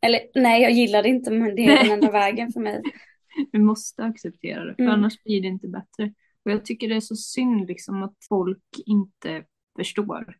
Eller 0.00 0.20
nej, 0.34 0.62
jag 0.62 0.72
gillar 0.72 1.02
det 1.02 1.08
inte, 1.08 1.30
men 1.30 1.54
det 1.54 1.66
är 1.66 1.82
den 1.84 1.92
enda 1.92 2.10
vägen 2.10 2.52
för 2.52 2.60
mig. 2.60 2.82
Vi 3.52 3.58
måste 3.58 4.04
acceptera 4.04 4.64
det, 4.64 4.74
för 4.74 4.82
Mm. 4.82 4.94
annars 4.94 5.22
blir 5.22 5.40
det 5.42 5.48
inte 5.48 5.68
bättre. 5.68 6.12
Och 6.44 6.50
jag 6.50 6.64
tycker 6.64 6.88
det 6.88 6.96
är 6.96 7.00
så 7.00 7.16
synd 7.16 7.68
liksom 7.68 8.02
att 8.02 8.14
folk 8.28 8.64
inte 8.86 9.44
förstår. 9.76 10.36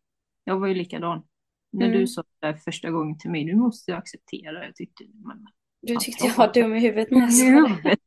Jag 0.47 0.59
var 0.59 0.67
ju 0.67 0.73
likadan. 0.73 1.27
När 1.71 1.85
Mm. 1.87 1.99
du 1.99 2.07
sa 2.07 2.21
det 2.39 2.47
där 2.47 2.53
första 2.53 2.91
gången 2.91 3.17
till 3.17 3.31
mig, 3.31 3.43
du 3.45 3.55
måste 3.55 3.95
acceptera. 3.97 4.65
Jag 4.65 4.75
tyckte, 4.75 5.03
men 5.13 5.45
Du 5.81 5.95
tyckte 5.95 6.25
jag 6.25 6.33
ja. 6.33 6.37
var 6.37 6.53
dum 6.53 6.75
i 6.75 6.79
huvudet 6.79 7.11
när 7.11 7.19
jag 7.19 7.33
sa 7.33 7.45
det. 7.83 7.97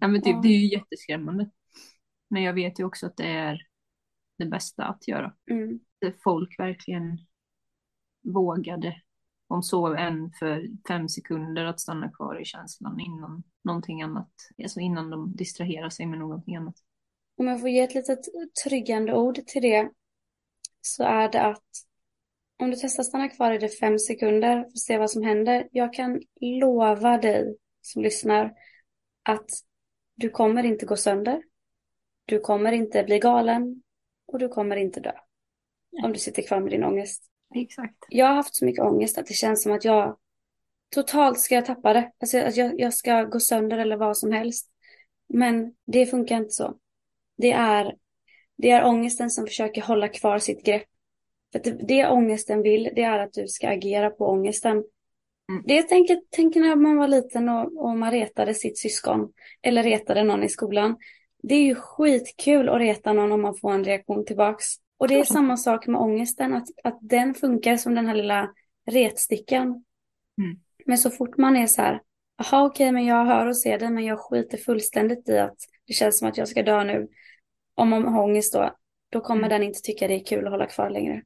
Nej 0.00 0.10
men 0.10 0.22
typ, 0.22 0.42
det 0.42 0.48
är 0.48 0.58
ju 0.58 0.66
jätteskrämmande. 0.66 1.50
Men 2.30 2.42
jag 2.42 2.52
vet 2.54 2.80
ju 2.80 2.84
också 2.84 3.06
att 3.06 3.16
det 3.16 3.26
är 3.28 3.62
det 4.38 4.46
bästa 4.46 4.84
att 4.84 5.08
göra. 5.08 5.34
Mm. 5.50 5.80
Att 6.06 6.22
folk 6.22 6.58
verkligen 6.58 7.18
vågade, 8.22 9.02
om 9.48 9.62
så 9.62 9.94
än 9.94 10.30
för 10.38 10.68
fem 10.88 11.08
sekunder, 11.08 11.64
att 11.64 11.80
stanna 11.80 12.10
kvar 12.12 12.40
i 12.40 12.44
känslan 12.44 13.00
innan 13.00 13.42
någonting 13.64 14.02
annat, 14.02 14.32
alltså 14.62 14.80
innan 14.80 15.10
de 15.10 15.36
distraherar 15.36 15.90
sig 15.90 16.06
med 16.06 16.18
någonting 16.18 16.56
annat. 16.56 16.74
Om 17.36 17.46
jag 17.46 17.60
får 17.60 17.68
ge 17.68 17.80
ett 17.80 17.94
litet 17.94 18.18
tryggande 18.64 19.14
ord 19.14 19.34
till 19.46 19.62
det 19.62 19.90
så 20.94 21.04
är 21.04 21.28
det 21.28 21.42
att 21.42 21.64
om 22.58 22.70
du 22.70 22.76
testar 22.76 23.02
stanna 23.02 23.28
kvar 23.28 23.52
i 23.52 23.58
det 23.58 23.68
fem 23.68 23.98
sekunder 23.98 24.62
för 24.62 24.68
att 24.68 24.78
se 24.78 24.98
vad 24.98 25.10
som 25.10 25.22
händer. 25.22 25.68
Jag 25.72 25.92
kan 25.92 26.20
lova 26.40 27.18
dig 27.18 27.56
som 27.80 28.02
lyssnar 28.02 28.52
att 29.22 29.50
du 30.14 30.30
kommer 30.30 30.64
inte 30.64 30.86
gå 30.86 30.96
sönder. 30.96 31.42
Du 32.24 32.40
kommer 32.40 32.72
inte 32.72 33.04
bli 33.04 33.18
galen 33.18 33.82
och 34.26 34.38
du 34.38 34.48
kommer 34.48 34.76
inte 34.76 35.00
dö. 35.00 35.12
Om 36.04 36.12
du 36.12 36.18
sitter 36.18 36.42
kvar 36.42 36.60
med 36.60 36.70
din 36.70 36.84
ångest. 36.84 37.24
Exakt. 37.54 37.96
Jag 38.08 38.26
har 38.26 38.34
haft 38.34 38.56
så 38.56 38.64
mycket 38.64 38.84
ångest 38.84 39.18
att 39.18 39.26
det 39.26 39.34
känns 39.34 39.62
som 39.62 39.72
att 39.72 39.84
jag 39.84 40.16
totalt 40.94 41.40
ska 41.40 41.54
jag 41.54 41.66
tappa 41.66 41.92
det. 41.92 42.12
Alltså 42.20 42.38
att 42.38 42.56
jag, 42.56 42.80
jag 42.80 42.94
ska 42.94 43.24
gå 43.24 43.40
sönder 43.40 43.78
eller 43.78 43.96
vad 43.96 44.18
som 44.18 44.32
helst. 44.32 44.70
Men 45.28 45.74
det 45.86 46.06
funkar 46.06 46.36
inte 46.36 46.50
så. 46.50 46.78
Det 47.36 47.52
är, 47.52 47.96
det 48.58 48.70
är 48.70 48.84
ångesten 48.84 49.30
som 49.30 49.46
försöker 49.46 49.82
hålla 49.82 50.08
kvar 50.08 50.38
sitt 50.38 50.64
grepp. 50.64 50.86
För 51.52 51.58
att 51.58 51.88
det, 51.88 52.08
ångesten 52.08 52.62
vill, 52.62 52.90
det 52.94 53.02
är 53.02 53.18
att 53.18 53.32
du 53.32 53.48
ska 53.48 53.68
agera 53.68 54.10
på 54.10 54.26
ångesten. 54.26 54.84
Mm. 55.52 55.62
Det 55.66 55.74
jag 55.74 55.88
tänker, 55.88 56.20
tänker 56.30 56.60
när 56.60 56.76
man 56.76 56.96
var 56.96 57.08
liten 57.08 57.48
och, 57.48 57.84
och 57.84 57.96
man 57.96 58.10
retade 58.10 58.54
sitt 58.54 58.78
syskon. 58.78 59.32
Eller 59.62 59.82
retade 59.82 60.22
någon 60.22 60.44
i 60.44 60.48
skolan. 60.48 60.96
Det 61.42 61.54
är 61.54 61.62
ju 61.62 61.74
skitkul 61.74 62.68
att 62.68 62.78
reta 62.78 63.12
någon 63.12 63.32
om 63.32 63.42
man 63.42 63.56
får 63.56 63.72
en 63.72 63.84
reaktion 63.84 64.24
tillbaks. 64.24 64.64
Och 64.98 65.08
det 65.08 65.20
är 65.20 65.24
samma 65.24 65.56
sak 65.56 65.86
med 65.86 66.00
ångesten, 66.00 66.54
att, 66.54 66.68
att 66.84 66.98
den 67.00 67.34
funkar 67.34 67.76
som 67.76 67.94
den 67.94 68.06
här 68.06 68.14
lilla 68.14 68.50
retstickan. 68.90 69.66
Mm. 70.38 70.58
Men 70.84 70.98
så 70.98 71.10
fort 71.10 71.36
man 71.36 71.56
är 71.56 71.66
så 71.66 71.82
här, 71.82 72.00
jaha 72.38 72.66
okej 72.66 72.92
men 72.92 73.06
jag 73.06 73.24
hör 73.24 73.46
och 73.46 73.56
ser 73.56 73.78
det 73.78 73.90
men 73.90 74.04
jag 74.04 74.18
skiter 74.18 74.58
fullständigt 74.58 75.28
i 75.28 75.38
att 75.38 75.56
det 75.86 75.92
känns 75.92 76.18
som 76.18 76.28
att 76.28 76.36
jag 76.36 76.48
ska 76.48 76.62
dö 76.62 76.84
nu. 76.84 77.08
Om 77.78 77.88
man 77.88 78.04
har 78.04 78.22
ångest 78.22 78.52
då, 78.52 78.74
då 79.10 79.20
kommer 79.20 79.40
Mm. 79.46 79.50
den 79.50 79.62
inte 79.62 79.80
tycka 79.82 80.08
det 80.08 80.14
är 80.14 80.24
kul 80.24 80.44
att 80.46 80.50
hålla 80.52 80.66
kvar 80.66 80.90
längre. 80.90 81.22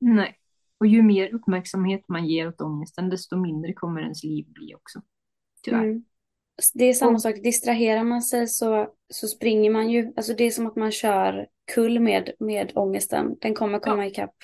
Nej. 0.00 0.36
Och 0.80 0.86
ju 0.86 1.02
mer 1.02 1.34
uppmärksamhet 1.34 2.08
man 2.08 2.26
ger 2.26 2.48
åt 2.48 2.60
ångesten, 2.60 3.08
desto 3.10 3.36
mindre 3.36 3.72
kommer 3.72 4.00
ens 4.00 4.24
liv 4.24 4.46
bli 4.48 4.74
också. 4.74 5.02
Tyvärr. 5.62 5.84
Mm. 5.84 6.04
Det 6.74 6.84
är 6.84 6.92
samma 6.94 7.12
Och- 7.12 7.22
sak, 7.22 7.34
distraherar 7.42 8.04
man 8.04 8.22
sig 8.22 8.46
så 8.48 8.92
så 9.08 9.26
springer 9.26 9.70
man 9.70 9.90
ju, 9.90 10.12
alltså 10.16 10.34
det 10.34 10.44
är 10.44 10.50
som 10.50 10.66
att 10.66 10.76
man 10.76 10.92
kör 10.92 11.48
kull 11.74 12.00
med, 12.00 12.30
med 12.38 12.72
ångesten. 12.74 13.36
Den 13.40 13.54
kommer 13.54 13.78
komma 13.78 14.04
Ja. 14.04 14.10
ikapp 14.10 14.34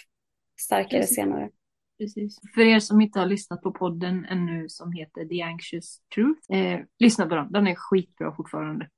starkare 0.60 1.00
Precis. 1.00 1.16
senare. 1.16 1.50
Precis. 1.98 2.38
För 2.54 2.60
er 2.60 2.78
som 2.80 3.00
inte 3.00 3.18
har 3.18 3.26
lyssnat 3.26 3.62
på 3.62 3.72
podden 3.72 4.24
ännu 4.24 4.68
som 4.68 4.92
heter 4.92 5.24
The 5.24 5.42
Anxious 5.42 6.00
Truth, 6.14 6.52
eh, 6.52 6.80
lyssna 6.98 7.26
på 7.26 7.34
den. 7.34 7.52
Den 7.52 7.66
är 7.66 7.74
skitbra 7.74 8.36
fortfarande. 8.36 8.88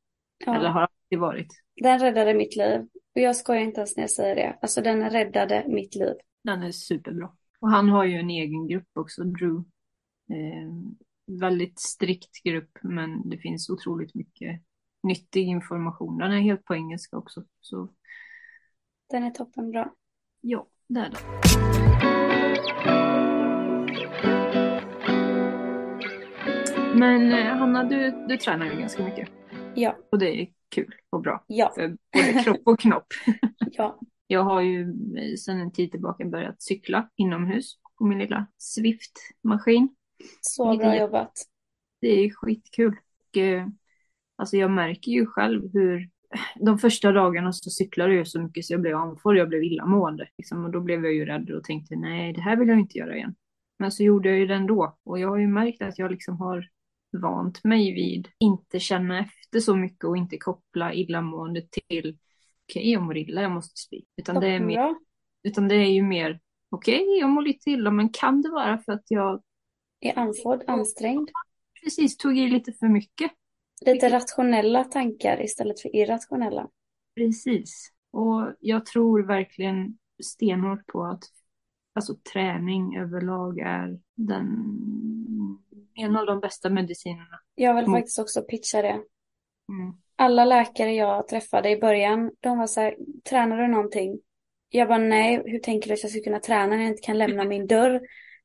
Eller 0.46 0.64
Ja, 0.64 0.68
har 0.70 0.80
alltid 0.80 1.18
varit. 1.18 1.48
Den 1.82 1.98
räddade 1.98 2.34
mitt 2.34 2.56
liv. 2.56 2.80
Och 3.14 3.20
jag 3.20 3.36
skojar 3.36 3.62
inte 3.62 3.80
ens 3.80 3.96
när 3.96 4.02
jag 4.02 4.10
säger 4.10 4.34
det. 4.36 4.58
Alltså 4.62 4.80
den 4.82 5.10
räddade 5.10 5.64
mitt 5.68 5.94
liv. 5.94 6.14
Den 6.44 6.62
är 6.62 6.70
superbra. 6.72 7.30
Och 7.60 7.70
han 7.70 7.88
har 7.88 8.04
ju 8.04 8.16
en 8.16 8.30
egen 8.30 8.68
grupp 8.68 8.88
också, 8.94 9.24
Drew. 9.24 9.56
Eh, 10.30 10.70
väldigt 11.40 11.80
strikt 11.80 12.42
grupp, 12.44 12.78
men 12.82 13.30
det 13.30 13.38
finns 13.38 13.70
otroligt 13.70 14.14
mycket 14.14 14.60
nyttig 15.02 15.42
information. 15.48 16.18
Den 16.18 16.32
är 16.32 16.40
helt 16.40 16.64
på 16.64 16.74
engelska 16.74 17.16
också. 17.16 17.44
Så 17.60 17.88
Den 19.10 19.22
är 19.24 19.30
toppenbra. 19.30 19.90
ja, 20.40 20.66
det 20.88 21.00
är 21.00 21.10
den. 21.10 22.24
Men 26.94 27.32
eh, 27.32 27.56
Hanna, 27.56 27.84
du, 27.84 28.24
du 28.28 28.36
tränar 28.36 28.66
ju 28.66 28.78
ganska 28.80 29.04
mycket. 29.04 29.28
Ja, 29.74 29.96
Och 30.12 30.18
det 30.18 30.42
är 30.42 30.46
kul 30.74 30.94
och 31.10 31.20
bra 31.20 31.44
ja, 31.46 31.72
för 31.74 31.96
både 32.12 32.42
kropp 32.44 32.62
och 32.64 32.80
knopp. 32.80 33.06
ja. 33.72 34.00
Jag 34.26 34.42
har 34.42 34.60
ju 34.60 34.94
sedan 35.36 35.60
en 35.60 35.72
tid 35.72 35.90
tillbaka 35.90 36.24
börjat 36.24 36.62
cykla 36.62 37.08
inomhus 37.16 37.78
på 37.98 38.04
min 38.04 38.18
lilla 38.18 38.46
Swift-maskin. 38.58 39.88
Så 40.40 40.76
bra 40.76 40.98
jobbat. 40.98 41.32
Det 42.00 42.08
är 42.08 42.30
skitkul. 42.30 42.96
Och, 43.28 43.36
eh, 43.36 43.66
alltså 44.36 44.56
jag 44.56 44.70
märker 44.70 45.12
ju 45.12 45.26
själv 45.26 45.72
hur 45.72 46.10
de 46.56 46.78
första 46.78 47.12
dagarna 47.12 47.52
så 47.52 47.70
cyklade 47.70 48.14
jag 48.14 48.28
så 48.28 48.40
mycket 48.40 48.64
så 48.64 48.72
jag 48.72 48.80
blev 48.80 48.96
andfådd, 48.96 49.36
jag 49.36 49.48
blev 49.48 49.64
illamående. 49.64 50.28
Liksom, 50.38 50.64
och 50.64 50.70
då 50.70 50.80
blev 50.80 51.04
jag 51.04 51.14
ju 51.14 51.24
rädd 51.24 51.50
och 51.50 51.64
tänkte 51.64 51.96
nej, 51.96 52.32
det 52.32 52.40
här 52.40 52.56
vill 52.56 52.68
jag 52.68 52.80
inte 52.80 52.98
göra 52.98 53.16
igen. 53.16 53.34
Men 53.78 53.92
så 53.92 54.02
gjorde 54.02 54.28
jag 54.28 54.38
ju 54.38 54.46
det 54.46 54.54
ändå. 54.54 54.98
Och 55.04 55.18
jag 55.18 55.28
har 55.28 55.38
ju 55.38 55.46
märkt 55.46 55.82
att 55.82 55.98
jag 55.98 56.10
liksom 56.10 56.36
har 56.36 56.68
vant 57.14 57.64
mig 57.64 57.92
vid 57.94 58.28
inte 58.38 58.80
känna 58.80 59.20
efter 59.20 59.60
så 59.60 59.76
mycket 59.76 60.04
och 60.04 60.16
inte 60.16 60.38
koppla 60.38 60.94
illamående 60.94 61.62
till 61.70 62.18
okej, 62.68 62.90
jag 62.92 63.02
mår 63.02 63.16
illa, 63.16 63.42
jag 63.42 63.50
måste 63.50 63.80
spy. 63.80 64.02
Utan 64.16 64.40
det 64.40 64.48
är 64.48 64.60
mer, 64.60 64.94
utan 65.42 65.68
det 65.68 65.74
är 65.74 65.90
ju 65.90 66.02
mer 66.02 66.40
okej, 66.70 67.18
jag 67.20 67.30
mår 67.30 67.42
lite 67.42 67.70
illa, 67.70 67.90
men 67.90 68.08
kan 68.08 68.42
det 68.42 68.50
vara 68.50 68.78
för 68.78 68.92
att 68.92 69.04
jag 69.08 69.42
Är 70.00 70.18
andfådd, 70.18 70.62
ansträngd. 70.66 71.30
precis 71.82 72.16
tog 72.16 72.38
i 72.38 72.48
lite 72.48 72.72
för 72.72 72.88
mycket? 72.88 73.30
Lite 73.86 74.08
rationella 74.08 74.84
tankar 74.84 75.42
istället 75.42 75.80
för 75.80 75.96
irrationella. 75.96 76.68
Precis. 77.14 77.90
Och 78.10 78.52
jag 78.60 78.86
tror 78.86 79.22
verkligen 79.22 79.98
stenhårt 80.22 80.86
på 80.86 81.04
att 81.04 81.24
alltså, 81.94 82.14
träning 82.32 82.96
överlag 82.96 83.58
är 83.58 84.00
den, 84.14 84.48
en 85.94 86.16
av 86.16 86.26
de 86.26 86.40
bästa 86.40 86.70
medicinerna. 86.70 87.40
Jag 87.54 87.74
vill 87.74 87.84
Mm. 87.84 87.94
faktiskt 87.98 88.18
också 88.18 88.42
pitcha 88.42 88.82
det. 88.82 88.88
Mm. 89.68 89.94
Alla 90.16 90.44
läkare 90.44 90.92
jag 90.94 91.28
träffade 91.28 91.70
i 91.70 91.80
början, 91.80 92.30
de 92.40 92.58
var 92.58 92.66
så 92.66 92.80
här, 92.80 92.96
tränar 93.28 93.56
du 93.58 93.68
någonting? 93.68 94.20
Jag 94.68 94.88
bara, 94.88 94.98
nej, 94.98 95.42
hur 95.44 95.58
tänker 95.58 95.88
du 95.88 95.94
att 95.94 96.02
jag 96.02 96.12
ska 96.12 96.20
kunna 96.22 96.40
träna 96.40 96.66
när 96.66 96.82
jag 96.82 96.88
inte 96.88 97.02
kan 97.02 97.18
lämna 97.18 97.44
min 97.54 97.66
dörr? 97.66 98.00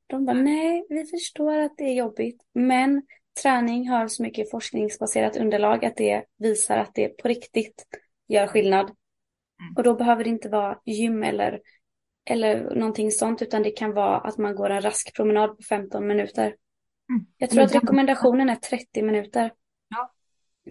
De 0.07 0.25
bara, 0.25 0.37
nej, 0.37 0.85
vi 0.89 1.05
förstår 1.05 1.59
att 1.59 1.77
det 1.77 1.83
är 1.83 1.93
jobbigt, 1.93 2.41
men 2.53 3.01
träning 3.41 3.89
har 3.89 4.07
så 4.07 4.23
mycket 4.23 4.51
forskningsbaserat 4.51 5.37
underlag 5.37 5.85
att 5.85 5.95
det 5.95 6.23
visar 6.37 6.77
att 6.77 6.95
det 6.95 7.07
på 7.09 7.27
riktigt 7.27 7.85
gör 8.27 8.47
skillnad. 8.47 8.91
Och 9.75 9.83
då 9.83 9.93
behöver 9.95 10.23
det 10.23 10.29
inte 10.29 10.49
vara 10.49 10.79
gym 10.85 11.23
eller, 11.23 11.61
eller 12.25 12.75
någonting 12.75 13.11
sånt, 13.11 13.41
utan 13.41 13.63
det 13.63 13.71
kan 13.71 13.93
vara 13.93 14.17
att 14.17 14.37
man 14.37 14.55
går 14.55 14.69
en 14.69 14.81
rask 14.81 15.15
promenad 15.15 15.57
på 15.57 15.63
15 15.63 16.07
minuter. 16.07 16.55
Mm. 17.09 17.25
Jag 17.37 17.49
tror 17.49 17.63
att 17.63 17.75
rekommendationen 17.75 18.49
är 18.49 18.55
30 18.55 19.03
minuter. 19.03 19.51
Ja. 19.89 20.13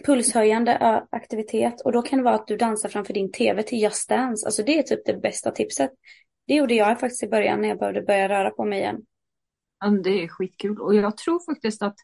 Pulshöjande 0.04 1.02
aktivitet 1.10 1.80
och 1.80 1.92
då 1.92 2.02
kan 2.02 2.18
det 2.18 2.24
vara 2.24 2.34
att 2.34 2.46
du 2.46 2.56
dansar 2.56 2.88
framför 2.88 3.14
din 3.14 3.32
tv 3.32 3.62
till 3.62 3.82
Just 3.82 4.08
Dance. 4.08 4.46
Alltså 4.46 4.62
det 4.62 4.78
är 4.78 4.82
typ 4.82 5.06
det 5.06 5.14
bästa 5.14 5.50
tipset. 5.50 5.90
Det 6.46 6.54
gjorde 6.54 6.74
jag 6.74 7.00
faktiskt 7.00 7.22
i 7.22 7.28
början 7.28 7.60
när 7.60 7.68
jag 7.68 7.78
behövde 7.78 8.02
börja 8.02 8.28
röra 8.28 8.50
på 8.50 8.64
mig 8.64 8.78
igen. 8.78 9.02
Ja, 9.80 9.90
det 9.90 10.10
är 10.10 10.28
skitkul. 10.28 10.80
Och 10.80 10.94
jag 10.94 11.16
tror 11.16 11.52
faktiskt 11.52 11.82
att 11.82 11.96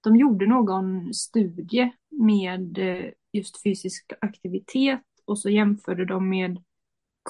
de 0.00 0.16
gjorde 0.16 0.46
någon 0.46 1.14
studie 1.14 1.92
med 2.10 2.78
eh, 2.78 3.10
just 3.32 3.62
fysisk 3.62 4.12
aktivitet 4.20 5.00
och 5.24 5.38
så 5.38 5.50
jämförde 5.50 6.04
de 6.04 6.28
med 6.28 6.62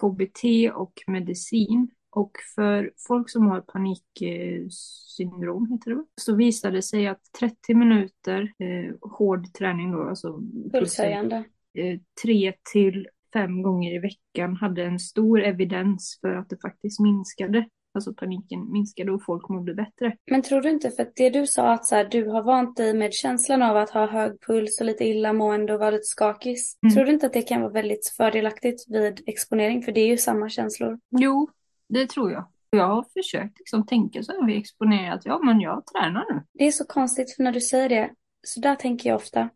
KBT 0.01 0.45
och 0.75 0.93
medicin. 1.07 1.91
Och 2.15 2.33
för 2.55 2.91
folk 3.09 3.31
som 3.31 3.47
har 3.47 3.61
paniksyndrom, 3.61 5.71
heter 5.73 5.91
det, 5.91 6.05
så 6.21 6.35
visade 6.35 6.77
det 6.77 6.83
sig 6.83 7.07
att 7.07 7.21
30 7.39 7.75
minuter 7.75 8.53
eh, 8.59 8.95
hård 9.11 9.53
träning 9.53 9.93
då, 9.93 10.03
alltså 10.03 10.41
Pulshöjande. 10.73 11.37
eh, 11.79 11.99
tre 12.23 12.53
till 12.73 13.09
fem 13.33 13.63
gånger 13.63 13.95
i 13.95 13.99
veckan 13.99 14.57
hade 14.57 14.85
en 14.85 14.99
stor 14.99 15.43
evidens 15.43 16.19
för 16.21 16.35
att 16.35 16.49
det 16.49 16.61
faktiskt 16.63 17.01
minskade. 17.01 17.69
Alltså 17.95 18.15
paniken 18.15 18.73
minskade 18.73 19.13
och 19.13 19.25
folk 19.25 19.49
mådde 19.49 19.75
bättre. 19.75 20.17
Men 20.31 20.43
tror 20.43 20.61
du 20.61 20.71
inte, 20.71 20.91
för 20.91 21.03
att 21.03 21.17
det 21.17 21.31
du 21.31 21.47
sa 21.47 21.73
att 21.73 21.87
så 21.87 21.95
här, 21.95 22.05
du 22.05 22.29
har 22.29 22.43
vant 22.43 22.77
dig 22.77 22.95
med 22.95 23.13
känslan 23.13 23.63
av 23.63 23.77
att 23.77 23.91
ha 23.91 24.07
hög 24.07 24.41
puls 24.47 24.81
och 24.81 24.87
lite 24.87 25.05
illamående 25.05 25.75
och 25.75 25.81
vara 25.81 25.91
lite 25.91 26.05
skakis. 26.05 26.79
Mm. 26.83 26.95
Tror 26.95 27.05
du 27.05 27.13
inte 27.13 27.27
att 27.27 27.33
det 27.33 27.43
kan 27.43 27.61
vara 27.61 27.73
väldigt 27.73 28.09
fördelaktigt 28.17 28.85
vid 28.89 29.23
exponering? 29.27 29.83
För 29.83 29.93
det 29.93 30.01
är 30.01 30.09
ju 30.09 30.17
samma 30.17 30.49
känslor. 30.49 30.99
Jo, 31.11 31.49
det 31.89 32.07
tror 32.11 32.33
jag. 32.33 32.49
Jag 32.71 32.89
har 32.89 33.05
försökt 33.15 33.59
liksom 33.59 33.87
tänka 33.87 34.23
så 34.23 34.33
här 34.33 34.47
vid 34.47 34.59
exponering 34.59 35.09
att 35.09 35.27
ja, 35.27 35.39
men 35.39 35.61
jag 35.61 35.87
tränar 35.87 36.35
nu. 36.35 36.43
Det 36.53 36.65
är 36.65 36.73
så 36.73 36.85
konstigt 36.85 37.37
för 37.37 37.43
när 37.43 37.53
du 37.53 37.61
säger 37.61 37.89
det, 37.89 38.11
så 38.47 38.61
där 38.61 38.75
tänker 38.75 39.09
jag 39.09 39.17
ofta. 39.17 39.49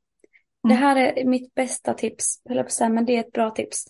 Det 0.68 0.74
här 0.74 0.96
är 0.96 1.24
mitt 1.24 1.54
bästa 1.54 1.94
tips, 1.94 2.42
höll 2.48 2.56
jag 2.56 2.66
på 2.66 2.68
att 2.68 2.72
säga, 2.72 2.90
men 2.90 3.04
det 3.04 3.16
är 3.16 3.20
ett 3.20 3.32
bra 3.32 3.50
tips. 3.50 3.84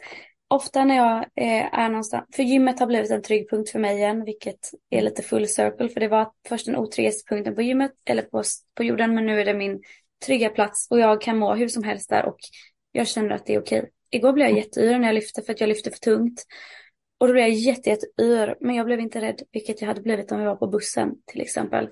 Ofta 0.48 0.84
när 0.84 0.96
jag 0.96 1.16
eh, 1.18 1.78
är 1.78 1.88
någonstans, 1.88 2.24
för 2.36 2.42
gymmet 2.42 2.80
har 2.80 2.86
blivit 2.86 3.10
en 3.10 3.22
trygg 3.22 3.50
punkt 3.50 3.70
för 3.70 3.78
mig 3.78 3.96
igen, 3.96 4.24
vilket 4.24 4.70
är 4.90 5.02
lite 5.02 5.22
full 5.22 5.48
circle, 5.48 5.88
för 5.88 6.00
det 6.00 6.08
var 6.08 6.32
först 6.48 6.66
den 6.66 6.76
otryggaste 6.76 7.34
punkten 7.34 7.54
på 7.54 7.62
gymmet, 7.62 7.92
eller 8.04 8.22
på, 8.22 8.42
på 8.74 8.84
jorden, 8.84 9.14
men 9.14 9.26
nu 9.26 9.40
är 9.40 9.44
det 9.44 9.54
min 9.54 9.82
trygga 10.26 10.48
plats 10.48 10.86
och 10.90 10.98
jag 10.98 11.20
kan 11.20 11.38
må 11.38 11.54
hur 11.54 11.68
som 11.68 11.82
helst 11.82 12.10
där 12.10 12.26
och 12.26 12.38
jag 12.92 13.08
känner 13.08 13.30
att 13.30 13.46
det 13.46 13.54
är 13.54 13.60
okej. 13.60 13.90
Igår 14.10 14.32
blev 14.32 14.46
jag 14.46 14.56
jätteyr 14.56 14.98
när 14.98 15.08
jag 15.08 15.14
lyfte 15.14 15.42
för 15.42 15.52
att 15.52 15.60
jag 15.60 15.68
lyfte 15.68 15.90
för 15.90 15.98
tungt. 15.98 16.44
Och 17.18 17.26
då 17.26 17.32
blev 17.32 17.44
jag 17.44 17.54
jätte, 17.54 17.90
jätteyr, 17.90 18.56
men 18.60 18.76
jag 18.76 18.86
blev 18.86 19.00
inte 19.00 19.20
rädd, 19.20 19.42
vilket 19.52 19.80
jag 19.80 19.88
hade 19.88 20.00
blivit 20.00 20.32
om 20.32 20.40
jag 20.40 20.46
var 20.46 20.56
på 20.56 20.66
bussen 20.66 21.14
till 21.26 21.40
exempel. 21.40 21.88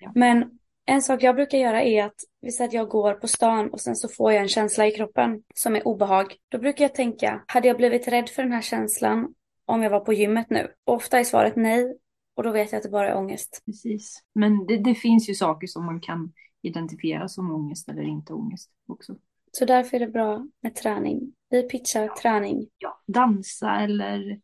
Ja. 0.00 0.12
Men 0.14 0.58
en 0.86 1.02
sak 1.02 1.22
jag 1.22 1.34
brukar 1.34 1.58
göra 1.58 1.82
är 1.82 2.04
att, 2.04 2.14
vi 2.40 2.52
säger 2.52 2.68
att 2.68 2.74
jag 2.74 2.88
går 2.88 3.14
på 3.14 3.28
stan 3.28 3.70
och 3.70 3.80
sen 3.80 3.96
så 3.96 4.08
får 4.08 4.32
jag 4.32 4.42
en 4.42 4.48
känsla 4.48 4.86
i 4.86 4.90
kroppen 4.90 5.42
som 5.54 5.76
är 5.76 5.86
obehag. 5.88 6.36
Då 6.48 6.58
brukar 6.58 6.84
jag 6.84 6.94
tänka, 6.94 7.44
hade 7.46 7.68
jag 7.68 7.76
blivit 7.76 8.08
rädd 8.08 8.28
för 8.28 8.42
den 8.42 8.52
här 8.52 8.62
känslan 8.62 9.34
om 9.64 9.82
jag 9.82 9.90
var 9.90 10.00
på 10.00 10.12
gymmet 10.12 10.50
nu? 10.50 10.72
Ofta 10.84 11.18
är 11.18 11.24
svaret 11.24 11.56
nej. 11.56 11.96
Och 12.36 12.42
då 12.42 12.50
vet 12.50 12.72
jag 12.72 12.76
att 12.76 12.82
det 12.82 12.90
bara 12.90 13.08
är 13.08 13.16
ångest. 13.16 13.62
Precis. 13.66 14.22
Men 14.34 14.66
det, 14.66 14.76
det 14.76 14.94
finns 14.94 15.30
ju 15.30 15.34
saker 15.34 15.66
som 15.66 15.86
man 15.86 16.00
kan 16.00 16.32
identifiera 16.62 17.28
som 17.28 17.54
ångest 17.54 17.88
eller 17.88 18.02
inte 18.02 18.32
ångest 18.32 18.70
också. 18.88 19.16
Så 19.52 19.64
därför 19.64 19.96
är 19.96 20.00
det 20.00 20.12
bra 20.12 20.46
med 20.62 20.74
träning. 20.74 21.32
Vi 21.50 21.62
pitchar 21.62 22.08
träning. 22.08 22.66
Ja, 22.78 23.00
dansa 23.06 23.80
eller 23.80 24.40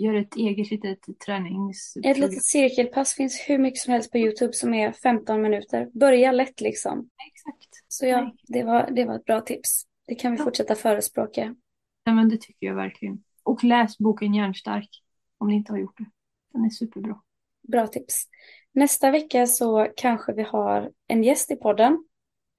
gör 0.00 0.14
ett 0.14 0.36
eget 0.36 0.70
litet 0.70 1.08
Ett 1.08 1.18
träningsprogram. 1.26 2.20
litet 2.20 2.44
cirkelpass 2.44 3.14
finns 3.14 3.44
hur 3.48 3.58
mycket 3.58 3.80
som 3.80 3.92
helst 3.92 4.12
på 4.12 4.18
YouTube 4.18 4.52
som 4.52 4.74
är 4.74 4.92
15 4.92 5.42
minuter. 5.42 5.88
Börja 5.92 6.32
lätt 6.32 6.60
liksom. 6.60 7.10
Exakt. 7.32 7.84
Så 7.88 8.06
ja, 8.06 8.32
det 8.48 8.62
var, 8.62 8.90
det 8.90 9.04
var 9.04 9.16
ett 9.16 9.24
bra 9.24 9.40
tips. 9.40 9.82
Det 10.06 10.14
kan 10.14 10.32
vi 10.32 10.38
Ja. 10.38 10.44
fortsätta 10.44 10.74
förespråka. 10.74 11.54
Nej, 12.06 12.14
men 12.14 12.28
det 12.28 12.40
tycker 12.40 12.66
jag 12.66 12.74
verkligen. 12.74 13.22
Och 13.42 13.64
läs 13.64 13.98
boken 13.98 14.34
Hjärnstark 14.34 14.88
om 15.38 15.48
ni 15.48 15.54
inte 15.54 15.72
har 15.72 15.78
gjort 15.78 15.98
det. 15.98 16.06
Den 16.52 16.64
är 16.64 16.70
superbra. 16.70 17.20
Bra 17.68 17.86
tips. 17.86 18.24
Nästa 18.74 19.10
vecka 19.10 19.46
så 19.46 19.88
kanske 19.96 20.32
vi 20.32 20.42
har 20.42 20.90
en 21.08 21.22
gäst 21.24 21.50
i 21.50 21.56
podden. 21.56 22.04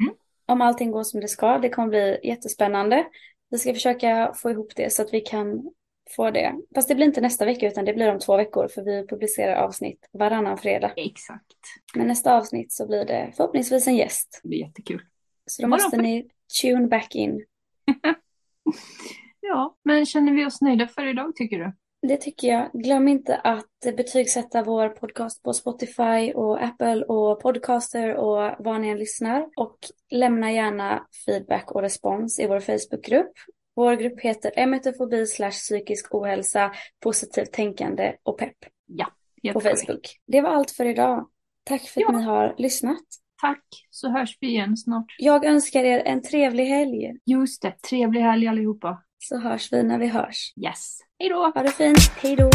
Mm. 0.04 0.16
Om 0.46 0.62
allting 0.62 0.92
går 0.92 1.04
som 1.04 1.20
det 1.22 1.28
ska. 1.28 1.58
Det 1.58 1.70
kommer 1.70 1.90
bli 1.90 2.20
jättespännande. 2.24 3.06
Vi 3.50 3.58
ska 3.58 3.74
försöka 3.74 4.34
få 4.36 4.52
ihop 4.52 4.76
det 4.76 4.94
så 4.94 5.02
att 5.02 5.14
vi 5.14 5.20
kan 5.22 5.72
få 6.10 6.32
det. 6.32 6.56
Fast 6.76 6.88
det 6.88 6.96
blir 6.96 7.06
inte 7.06 7.22
nästa 7.22 7.46
vecka 7.46 7.68
utan 7.68 7.86
det 7.86 7.94
blir 7.94 8.12
om 8.12 8.20
två 8.20 8.38
veckor 8.38 8.68
för 8.68 8.82
vi 8.82 9.08
publicerar 9.08 9.56
avsnitt 9.56 10.10
varannan 10.14 10.58
fredag. 10.58 10.92
Exakt. 10.96 11.58
Men 11.96 12.08
nästa 12.08 12.38
avsnitt 12.38 12.72
så 12.72 12.88
blir 12.88 13.06
det 13.06 13.32
förhoppningsvis 13.38 13.88
en 13.88 13.96
gäst. 13.96 14.40
Det 14.44 14.50
blir 14.50 14.60
jättekul. 14.60 15.02
Så 15.46 15.62
då 15.62 15.68
måste 15.68 15.98
ni 15.98 16.28
tune 16.62 16.88
back 16.88 17.16
in. 17.16 17.46
Ja, 19.46 19.78
men 19.84 20.06
känner 20.06 20.34
vi 20.34 20.46
oss 20.46 20.62
nöjda 20.62 20.88
för 20.88 21.06
idag 21.06 21.36
tycker 21.36 21.60
du? 21.60 21.74
det 22.08 22.18
tycker 22.18 22.48
jag. 22.48 22.70
Glöm 22.74 23.08
inte 23.08 23.38
att 23.38 23.96
betygsätta 23.98 24.64
vår 24.64 24.90
podcast 24.90 25.44
på 25.44 25.54
Spotify 25.54 26.34
och 26.34 26.64
Apple 26.64 27.04
och 27.04 27.42
Podcaster 27.42 28.16
och 28.16 28.66
var 28.66 28.80
ni 28.80 28.90
än 28.90 28.98
lyssnar. 28.98 29.50
Och 29.56 29.78
lämna 30.12 30.52
gärna 30.52 31.08
feedback 31.26 31.72
och 31.72 31.82
respons 31.82 32.40
i 32.40 32.48
vår 32.48 32.60
Facebookgrupp. 32.60 33.32
Vår 33.76 33.94
grupp 33.96 34.20
heter 34.20 34.66
metofobi 34.66 35.28
slash 35.28 35.52
psykisk 35.52 36.16
ohälsa, 36.16 36.72
positivt 37.04 37.52
tänkande 37.52 38.16
och 38.24 38.38
pepp. 38.38 38.58
Ja, 38.86 39.08
på 39.54 39.62
Facebook. 39.62 39.88
Korrekt. 39.88 40.12
Det 40.28 40.42
var 40.42 40.50
allt 40.50 40.72
för 40.72 40.86
idag. 40.86 41.30
Tack 41.64 41.82
för 41.82 42.02
att 42.02 42.08
ja. 42.10 42.18
ni 42.18 42.24
har 42.24 42.56
lyssnat. 42.58 43.04
Tack, 43.42 43.66
så 43.90 44.10
hörs 44.10 44.38
vi 44.42 44.48
igen 44.48 44.78
snart. 44.78 45.06
Jag 45.18 45.46
önskar 45.46 45.84
er 45.84 46.00
en 46.06 46.22
trevlig 46.22 46.66
helg. 46.66 47.12
Just 47.26 47.62
det, 47.62 47.82
trevlig 47.90 48.22
helg 48.22 48.48
allihopa. 48.48 49.04
Så 49.18 49.40
hörs 49.40 49.74
vi 49.74 49.84
när 49.84 50.00
vi 50.00 50.08
hörs. 50.08 50.54
Yes. 50.66 51.00
Hej 51.20 51.30
då! 51.30 51.52
Ha 51.56 51.64
det 51.64 51.72
fint. 51.72 52.12
Hej 52.22 52.36
då! 52.36 52.50